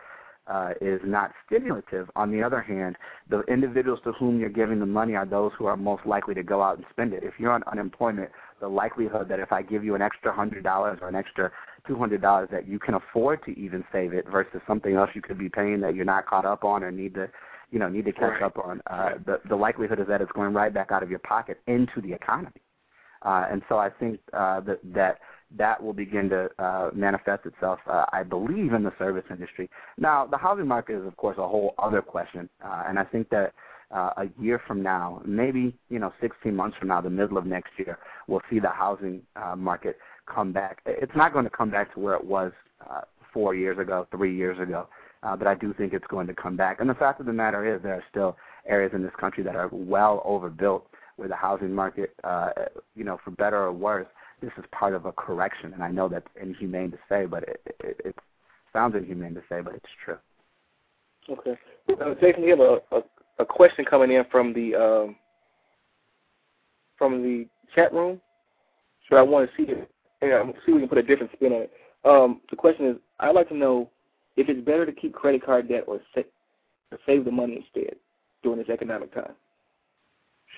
[0.47, 2.09] uh, is not stimulative.
[2.15, 2.97] On the other hand,
[3.30, 6.43] the individuals to whom you're giving the money are those who are most likely to
[6.43, 7.24] go out and spend it.
[7.24, 8.30] If you're on unemployment,
[8.64, 11.51] the likelihood that if I give you an extra hundred dollars or an extra
[11.86, 15.22] two hundred dollars that you can afford to even save it versus something else you
[15.22, 17.30] could be paying that you're not caught up on or need to
[17.72, 18.43] you know need to catch right.
[18.43, 18.82] up on.
[18.88, 21.99] Uh, the the likelihood is that it's going right back out of your pocket into
[22.01, 22.61] the economy,
[23.24, 25.20] uh, and so I think uh, that that
[25.57, 29.70] that will begin to uh, manifest itself, uh, I believe, in the service industry.
[29.97, 33.30] Now, the housing market is, of course, a whole other question, uh, and I think
[33.30, 33.53] that
[33.94, 37.46] uh, a year from now, maybe you know, 16 months from now, the middle of
[37.46, 40.80] next year, we'll see the housing uh, market come back.
[40.86, 42.52] It's not going to come back to where it was
[42.89, 43.02] uh,
[43.34, 44.88] four years ago, three years ago
[45.24, 46.80] uh, but I do think it's going to come back.
[46.80, 48.38] And the fact of the matter is, there are still
[48.68, 52.50] areas in this country that are well overbuilt, where the housing market, uh,
[52.96, 54.08] you know, for better or worse,
[54.41, 55.74] this is part of a correction.
[55.74, 58.16] And I know that's inhumane to say, but it, it, it
[58.74, 60.18] sounds inhumane to say, but it's true.
[61.30, 61.58] Okay,
[61.89, 63.02] uh, Jason, we have a, a,
[63.40, 65.16] a question coming in from the um,
[66.98, 68.22] from the chat room.
[69.10, 69.78] So I want to see if
[70.22, 71.72] see if we can put a different spin on it.
[72.06, 73.90] Um, the question is, I'd like to know
[74.36, 76.22] if it's better to keep credit card debt or, sa-
[77.06, 77.96] save the money instead
[78.44, 79.34] during this economic time?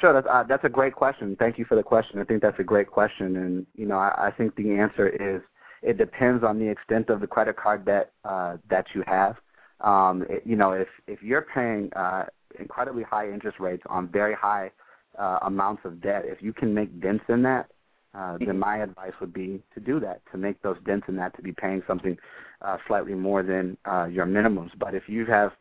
[0.02, 1.36] Sure, that's, uh, that's a great question.
[1.40, 2.20] Thank you for the question.
[2.20, 5.42] I think that's a great question, and you know, I, I think the answer is
[5.82, 9.38] it depends on the extent of the credit card debt uh, that you have.
[9.82, 12.26] Um, it, you know, if if you're paying uh,
[12.60, 14.72] incredibly high interest rates on very high
[15.18, 17.70] uh, amounts of debt, if you can make dents in that,
[18.14, 21.36] uh, then my advice would be to do that, to make those dents in that,
[21.36, 22.18] to be paying something
[22.62, 24.72] uh, slightly more than uh, your minimums.
[24.78, 25.52] But if you have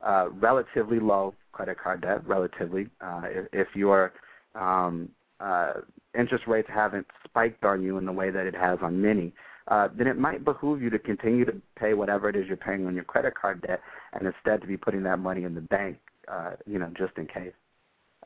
[0.00, 4.12] uh, relatively low credit card debt, relatively, uh, if, if your
[4.54, 5.74] um, uh,
[6.18, 9.32] interest rates haven't spiked on you in the way that it has on many,
[9.68, 12.86] uh, then it might behoove you to continue to pay whatever it is you're paying
[12.86, 13.80] on your credit card debt,
[14.14, 15.96] and instead to be putting that money in the bank,
[16.30, 17.52] uh, you know, just in case.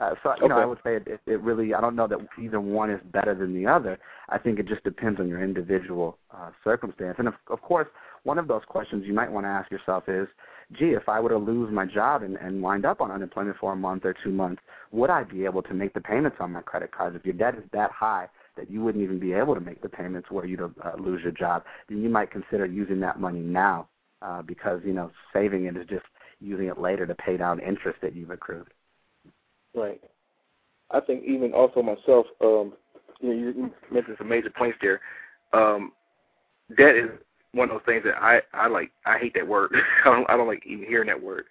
[0.01, 1.73] Uh, so you know, I would say it, it really.
[1.73, 3.99] I don't know that either one is better than the other.
[4.29, 7.15] I think it just depends on your individual uh, circumstance.
[7.19, 7.87] And of, of course,
[8.25, 10.27] one of those questions you might want to ask yourself is,
[10.77, 13.73] gee, if I were to lose my job and, and wind up on unemployment for
[13.73, 16.63] a month or two months, would I be able to make the payments on my
[16.63, 17.15] credit cards?
[17.15, 19.89] If your debt is that high that you wouldn't even be able to make the
[19.89, 23.41] payments were you to uh, lose your job, then you might consider using that money
[23.41, 23.87] now
[24.23, 26.05] uh, because you know saving it is just
[26.41, 28.69] using it later to pay down interest that you've accrued.
[29.75, 30.01] Right.
[30.91, 32.75] I think even also myself, um,
[33.21, 35.01] you know, you mentioned some major points there.
[35.53, 35.93] Um,
[36.77, 37.11] debt is
[37.53, 38.91] one of those things that I I like.
[39.07, 39.73] I hate that word.
[40.05, 41.45] I don't I don't like even hearing that word.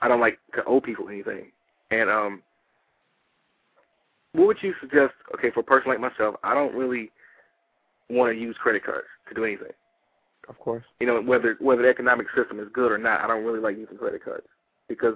[0.00, 1.52] I don't like to owe people anything.
[1.90, 2.42] And um,
[4.32, 5.12] what would you suggest?
[5.34, 7.10] Okay, for a person like myself, I don't really
[8.08, 9.72] want to use credit cards to do anything.
[10.48, 10.84] Of course.
[11.00, 13.76] You know, whether whether the economic system is good or not, I don't really like
[13.76, 14.46] using credit cards
[14.88, 15.14] because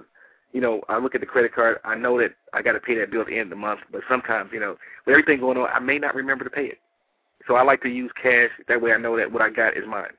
[0.53, 2.95] you know, I look at the credit card, I know that I got to pay
[2.95, 5.57] that bill at the end of the month, but sometimes, you know, with everything going
[5.57, 6.79] on, I may not remember to pay it.
[7.47, 8.49] So I like to use cash.
[8.67, 10.11] That way I know that what I got is mine.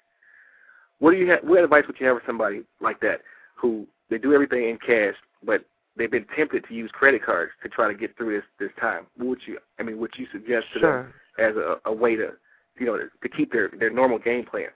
[0.99, 3.23] What do you have, what advice would you have for somebody like that
[3.55, 5.65] who they do everything in cash, but
[5.97, 9.07] they've been tempted to use credit cards to try to get through this this time?
[9.17, 11.03] What would you, I mean, would you suggest to sure.
[11.03, 12.33] them as a, a way to,
[12.79, 14.69] you know, to keep their their normal game plan?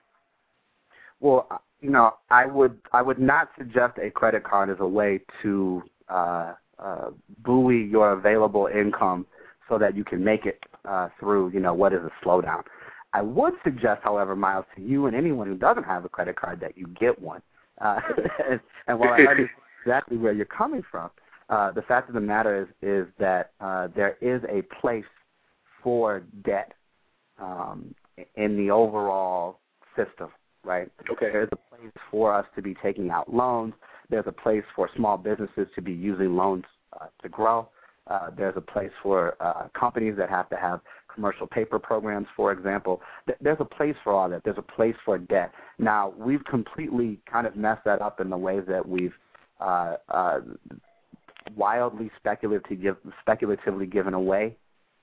[1.22, 5.20] Well, you know, I would I would not suggest a credit card as a way
[5.42, 7.10] to uh, uh,
[7.44, 9.24] buoy your available income
[9.68, 12.64] so that you can make it uh, through, you know, what is a slowdown.
[13.12, 16.58] I would suggest, however, Myles, to you and anyone who doesn't have a credit card
[16.60, 17.40] that you get one.
[17.80, 18.00] Uh,
[18.50, 19.50] and, and while I understand
[19.84, 21.10] exactly where you're coming from,
[21.50, 25.04] uh, the fact of the matter is is that uh, there is a place
[25.84, 26.72] for debt
[27.38, 27.94] um,
[28.34, 29.60] in the overall
[29.94, 30.28] system
[30.64, 30.90] right?
[31.10, 31.30] Okay.
[31.32, 33.74] There's a place for us to be taking out loans.
[34.10, 36.64] There's a place for small businesses to be using loans
[37.00, 37.68] uh, to grow.
[38.08, 40.80] Uh, there's a place for uh, companies that have to have
[41.12, 43.00] commercial paper programs, for example.
[43.26, 44.42] Th- there's a place for all that.
[44.44, 45.52] There's a place for debt.
[45.78, 49.14] Now, we've completely kind of messed that up in the ways that we've
[49.60, 50.40] uh, uh,
[51.56, 54.56] wildly speculatively, give, speculatively given away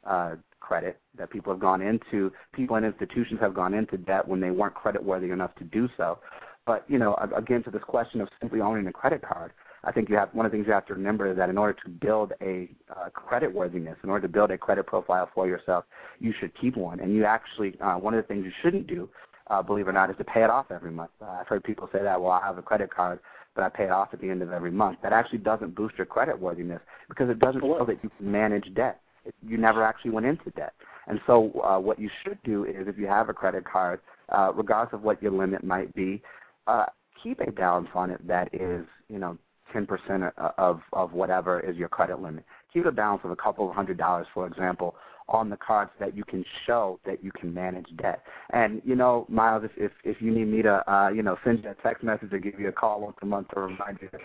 [0.06, 4.40] uh, credit that people have gone into, people and institutions have gone into debt when
[4.40, 6.20] they weren't credit worthy enough to do so.
[6.66, 9.54] But you know, again, to this question of simply owning a credit card,
[9.84, 11.58] I think you have one of the things you have to remember is that in
[11.58, 15.48] order to build a uh, credit worthiness, in order to build a credit profile for
[15.48, 15.86] yourself,
[16.20, 17.00] you should keep one.
[17.00, 19.10] And you actually, uh, one of the things you shouldn't do,
[19.48, 21.12] uh, believe it or not, is to pay it off every month.
[21.22, 23.20] Uh, I've heard people say that, well, I have a credit card,
[23.56, 25.00] but I pay it off at the end of every month.
[25.02, 28.74] That actually doesn't boost your credit worthiness because it doesn't show that you can manage
[28.76, 29.02] debt
[29.46, 30.74] you never actually went into debt.
[31.08, 34.00] And so, uh, what you should do is, if you have a credit card,
[34.30, 36.22] uh, regardless of what your limit might be,
[36.68, 36.86] uh,
[37.22, 39.38] keep a balance on it that is, you know,
[39.74, 42.44] 10% of of whatever is your credit limit.
[42.74, 44.96] Keep a balance of a couple of hundred dollars, for example,
[45.32, 48.24] on the card so that you can show that you can manage debt.
[48.52, 51.64] And you know, Myles, if if, if you need me to, uh, you know, send
[51.64, 54.10] you a text message or give you a call once a month to remind you
[54.10, 54.18] to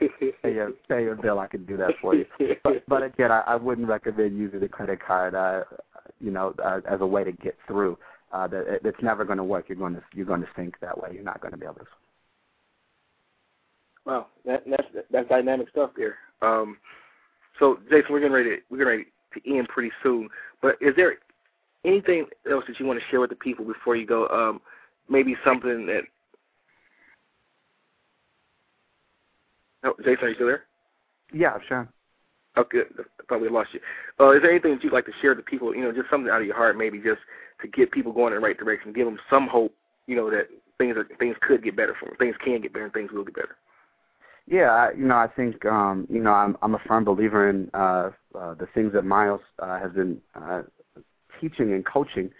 [0.43, 2.27] pay your pay your bill, I can do that for you.
[2.63, 5.65] But, but again, I, I wouldn't recommend using a credit card, uh,
[6.21, 7.99] you know, uh, as a way to get through.
[8.33, 9.67] Uh, that it, it's never going to work.
[9.69, 11.11] You're going to you're going to sink that way.
[11.13, 11.87] You're not going to be able to.
[14.07, 16.17] Wow, that, that's that's dynamic stuff there.
[16.43, 16.79] Um,
[17.59, 18.51] so, Jason, we're getting ready.
[18.51, 20.29] To, we're getting ready to end pretty soon.
[20.63, 21.17] But is there
[21.85, 24.29] anything else that you want to share with the people before you go?
[24.29, 24.61] Um,
[25.09, 26.03] maybe something that.
[29.85, 30.65] Oh, Jason, are you still there?
[31.33, 31.89] Yeah, sure.
[32.57, 32.83] Okay,
[33.27, 33.81] probably lost you.
[34.21, 35.75] Uh, is there anything that you'd like to share with the people?
[35.75, 37.21] You know, just something out of your heart, maybe just
[37.61, 39.75] to get people going in the right direction, give them some hope.
[40.07, 40.49] You know that
[40.79, 42.17] things are things could get better for them.
[42.17, 43.57] Things can get better, and things will get better.
[44.47, 47.71] Yeah, I, you know, I think um, you know I'm I'm a firm believer in
[47.73, 50.63] uh, uh, the things that Myles uh, has been uh,
[51.41, 52.31] teaching and coaching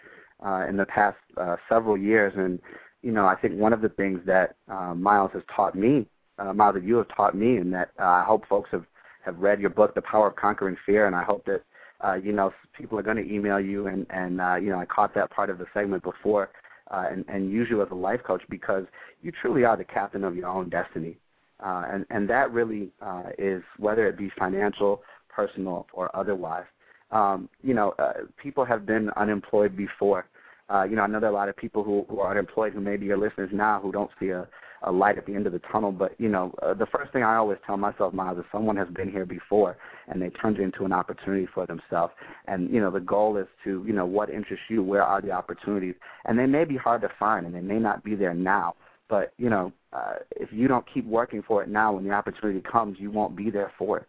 [0.45, 2.61] uh, in the past uh, several years, and
[3.03, 6.07] you know I think one of the things that uh, Myles has taught me,
[6.39, 8.85] uh, Myles, that you have taught me, and that uh, I hope folks have
[9.25, 11.63] have read your book, The Power of Conquering Fear, and I hope that
[12.07, 14.85] uh, you know people are going to email you, and and uh, you know I
[14.85, 16.51] caught that part of the segment before,
[16.91, 18.85] uh, and and use you as a life coach because
[19.23, 21.17] you truly are the captain of your own destiny
[21.63, 26.65] uh, and and that really uh, is whether it be financial, personal, or otherwise.
[27.11, 30.27] Um, you know, uh, people have been unemployed before.
[30.69, 32.73] Uh, you know, I know there are a lot of people who, who are unemployed
[32.73, 34.49] who may be your listeners now who don't see a,
[34.83, 35.93] a light at the end of the tunnel.
[35.93, 38.89] But you know, uh, the first thing I always tell myself, Myles, is someone has
[38.89, 39.77] been here before
[40.09, 42.13] and they turned it into an opportunity for themselves.
[42.47, 45.31] And you know, the goal is to you know what interests you, where are the
[45.31, 45.95] opportunities,
[46.25, 48.75] and they may be hard to find and they may not be there now.
[49.09, 52.61] But you know, uh, if you don't keep working for it now, when the opportunity
[52.61, 54.07] comes, you won't be there for it.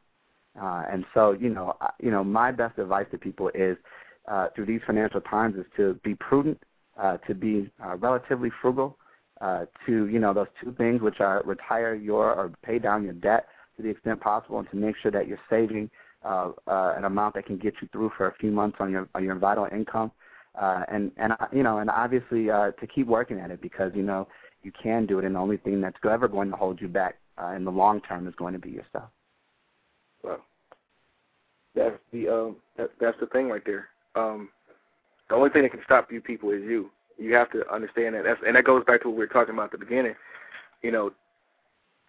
[0.59, 3.77] Uh, and so, you know, I, you know, my best advice to people is
[4.27, 6.59] uh, through these financial times is to be prudent,
[6.97, 8.97] uh, to be uh, relatively frugal,
[9.41, 13.13] uh, to you know those two things, which are retire your or pay down your
[13.13, 15.89] debt to the extent possible, and to make sure that you're saving
[16.23, 19.07] uh, uh, an amount that can get you through for a few months on your
[19.13, 20.11] on your vital income,
[20.59, 23.91] uh, and and uh, you know, and obviously uh, to keep working at it because
[23.93, 24.27] you know
[24.65, 27.15] you can do it, and the only thing that's ever going to hold you back
[27.41, 29.09] uh, in the long term is going to be yourself.
[30.23, 30.39] Well,
[31.75, 33.89] that's the um, that, that's the thing right there.
[34.15, 34.49] Um,
[35.29, 36.89] the only thing that can stop you people is you.
[37.17, 38.23] You have to understand that.
[38.25, 40.15] That's, and that goes back to what we were talking about at the beginning.
[40.81, 41.11] You know,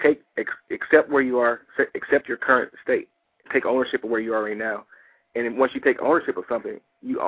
[0.03, 1.61] take ex, accept where you are,
[1.95, 3.09] accept your current state,
[3.53, 4.85] take ownership of where you are right now,
[5.35, 7.21] and once you take ownership of something, you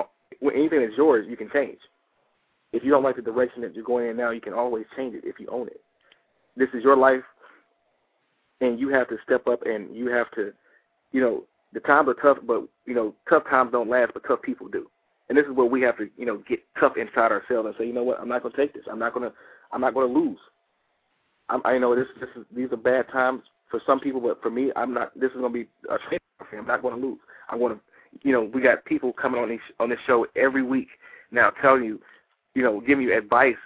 [0.42, 1.78] anything that's yours, you can change.
[2.72, 5.14] If you don't like the direction that you're going in now, you can always change
[5.14, 5.80] it if you own it.
[6.56, 7.22] This is your life,
[8.60, 10.52] and you have to step up and you have to,
[11.12, 14.42] you know, the times are tough, but you know, tough times don't last, but tough
[14.42, 14.90] people do.
[15.28, 17.86] And this is where we have to, you know, get tough inside ourselves and say,
[17.86, 18.84] you know what, I'm not going to take this.
[18.90, 19.36] I'm not going to,
[19.72, 20.38] I'm not going to lose.
[21.50, 24.50] I'm, I know this, this is, these are bad times for some people, but for
[24.50, 25.18] me, I'm not.
[25.18, 26.18] This is going to be a training.
[26.52, 27.18] I'm not going to lose.
[27.50, 27.80] I'm going to,
[28.22, 30.88] you know, we got people coming on these on this show every week
[31.30, 32.00] now, telling you,
[32.54, 33.56] you know, giving you advice,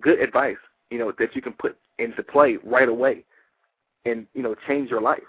[0.00, 0.56] good advice,
[0.90, 3.24] you know, that you can put into play right away,
[4.04, 5.22] and you know, change your life.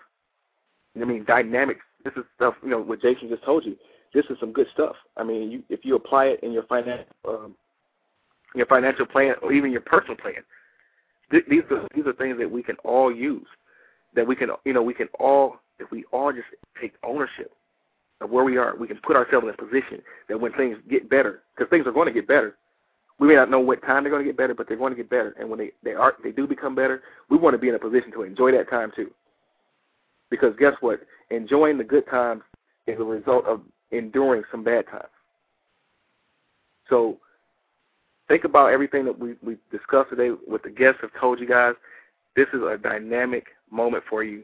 [0.99, 3.75] I mean, dynamics this is stuff you know what Jason just told you.
[4.13, 4.95] This is some good stuff.
[5.17, 7.55] I mean, you, if you apply it in your financial um,
[8.55, 10.43] your financial plan or even your personal plan,
[11.31, 13.47] th- these are these are things that we can all use.
[14.15, 16.47] That we can you know we can all if we all just
[16.79, 17.51] take ownership
[18.19, 21.09] of where we are, we can put ourselves in a position that when things get
[21.09, 22.55] better, because things are going to get better.
[23.21, 24.97] We may not know what time they're going to get better, but they're going to
[24.97, 25.35] get better.
[25.39, 27.79] And when they they are they do become better, we want to be in a
[27.79, 29.11] position to enjoy that time too.
[30.31, 31.01] Because guess what?
[31.29, 32.41] Enjoying the good times
[32.87, 33.61] is a result of
[33.91, 35.13] enduring some bad times.
[36.89, 37.19] So
[38.27, 40.29] think about everything that we we discussed today.
[40.29, 41.75] What the guests have told you guys.
[42.35, 44.41] This is a dynamic moment for you.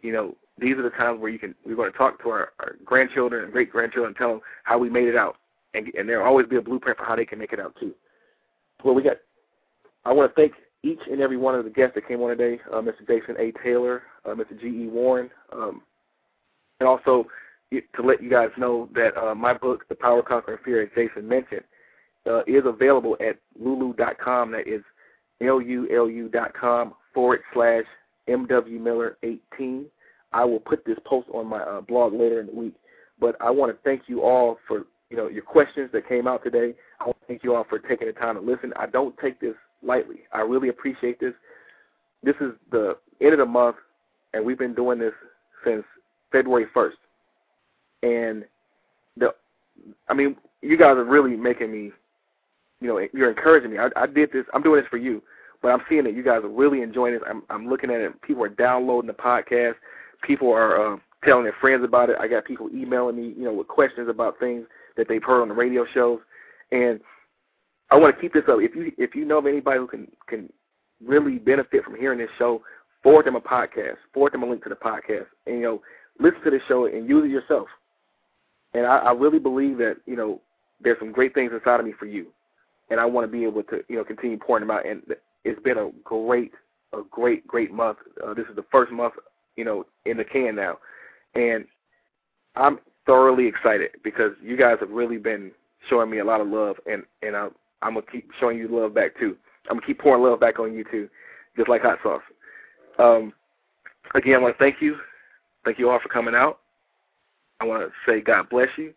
[0.00, 1.54] You know, these are the times where you can.
[1.66, 4.78] We're going to talk to our, our grandchildren and great grandchildren, and tell them how
[4.78, 5.36] we made it out,
[5.74, 7.94] and and there'll always be a blueprint for how they can make it out too.
[8.84, 9.18] Well, we got.
[10.04, 12.60] I want to thank each and every one of the guests that came on today,
[12.72, 13.06] uh, Mr.
[13.06, 13.52] Jason A.
[13.62, 14.58] Taylor, uh, Mr.
[14.60, 14.66] G.
[14.66, 14.86] E.
[14.86, 15.82] Warren, um,
[16.80, 17.26] and also
[17.72, 21.28] to let you guys know that uh, my book, The Power Conquering Fear, as Jason
[21.28, 21.64] mentioned,
[22.26, 24.52] uh, is available at lulu.com.
[24.52, 24.82] That is
[25.40, 27.84] L-U-L-U dot com forward slash
[28.26, 29.86] M-W Miller 18.
[30.32, 32.74] I will put this post on my uh, blog later in the week.
[33.20, 36.42] But I want to thank you all for you know your questions that came out
[36.44, 36.74] today.
[37.00, 38.72] I want to thank you all for taking the time to listen.
[38.76, 40.20] I don't take this lightly.
[40.32, 41.34] I really appreciate this.
[42.22, 43.76] This is the end of the month,
[44.34, 45.14] and we've been doing this
[45.64, 45.84] since
[46.32, 46.92] February 1st.
[48.02, 48.44] And
[49.16, 49.34] the,
[50.08, 51.92] I mean, you guys are really making me,
[52.80, 53.78] you know, you're encouraging me.
[53.78, 54.44] I, I did this.
[54.52, 55.22] I'm doing this for you,
[55.62, 57.22] but I'm seeing that you guys are really enjoying it.
[57.28, 58.20] I'm, I'm looking at it.
[58.22, 59.74] People are downloading the podcast.
[60.22, 62.16] People are uh, telling their friends about it.
[62.20, 64.66] I got people emailing me, you know, with questions about things
[64.98, 66.18] that they've heard on the radio shows,
[66.70, 67.00] and
[67.90, 68.58] I want to keep this up.
[68.60, 70.52] If you if you know of anybody who can can
[71.02, 72.62] really benefit from hearing this show,
[73.02, 75.82] forward them a podcast, forward them a link to the podcast, and you know,
[76.20, 77.68] listen to the show and use it yourself.
[78.74, 80.40] And I, I really believe that you know
[80.80, 82.26] there's some great things inside of me for you,
[82.90, 84.84] and I want to be able to you know continue pouring them out.
[84.84, 85.02] And
[85.44, 86.52] it's been a great
[86.92, 87.98] a great great month.
[88.22, 89.14] Uh, this is the first month
[89.56, 90.78] you know in the can now,
[91.34, 91.64] and
[92.56, 95.50] I'm thoroughly excited because you guys have really been
[95.88, 97.50] showing me a lot of love, and and I'm
[97.82, 99.36] I'm gonna keep showing you love back too.
[99.68, 101.08] I'm gonna keep pouring love back on you too,
[101.56, 102.22] just like hot sauce.
[102.98, 103.32] Um,
[104.14, 104.96] again, I want to thank you.
[105.64, 106.60] Thank you all for coming out.
[107.60, 108.94] I want to say God bless you.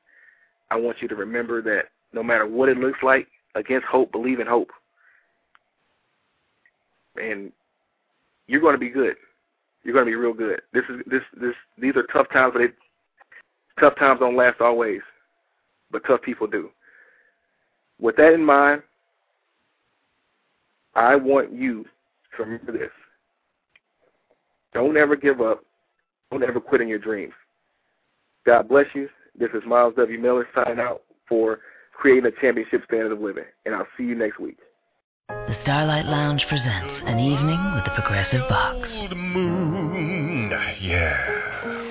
[0.69, 4.39] I want you to remember that no matter what it looks like, against hope, believe
[4.39, 4.69] in hope.
[7.21, 7.51] And
[8.47, 9.15] you're going to be good.
[9.83, 10.61] You're going to be real good.
[10.73, 12.75] This is this this these are tough times, but it,
[13.79, 15.01] tough times don't last always,
[15.91, 16.69] but tough people do.
[17.99, 18.81] With that in mind,
[20.95, 21.85] I want you
[22.35, 22.91] to remember this.
[24.73, 25.63] Don't ever give up.
[26.31, 27.33] Don't ever quit in your dreams.
[28.45, 29.09] God bless you.
[29.37, 30.19] This is Myles W.
[30.19, 31.59] Miller signing out for
[31.93, 34.57] creating a championship standard of living, and I'll see you next week.
[35.29, 38.89] The Starlight Lounge presents an evening with the Progressive Box.
[38.97, 41.90] Old moon, yeah.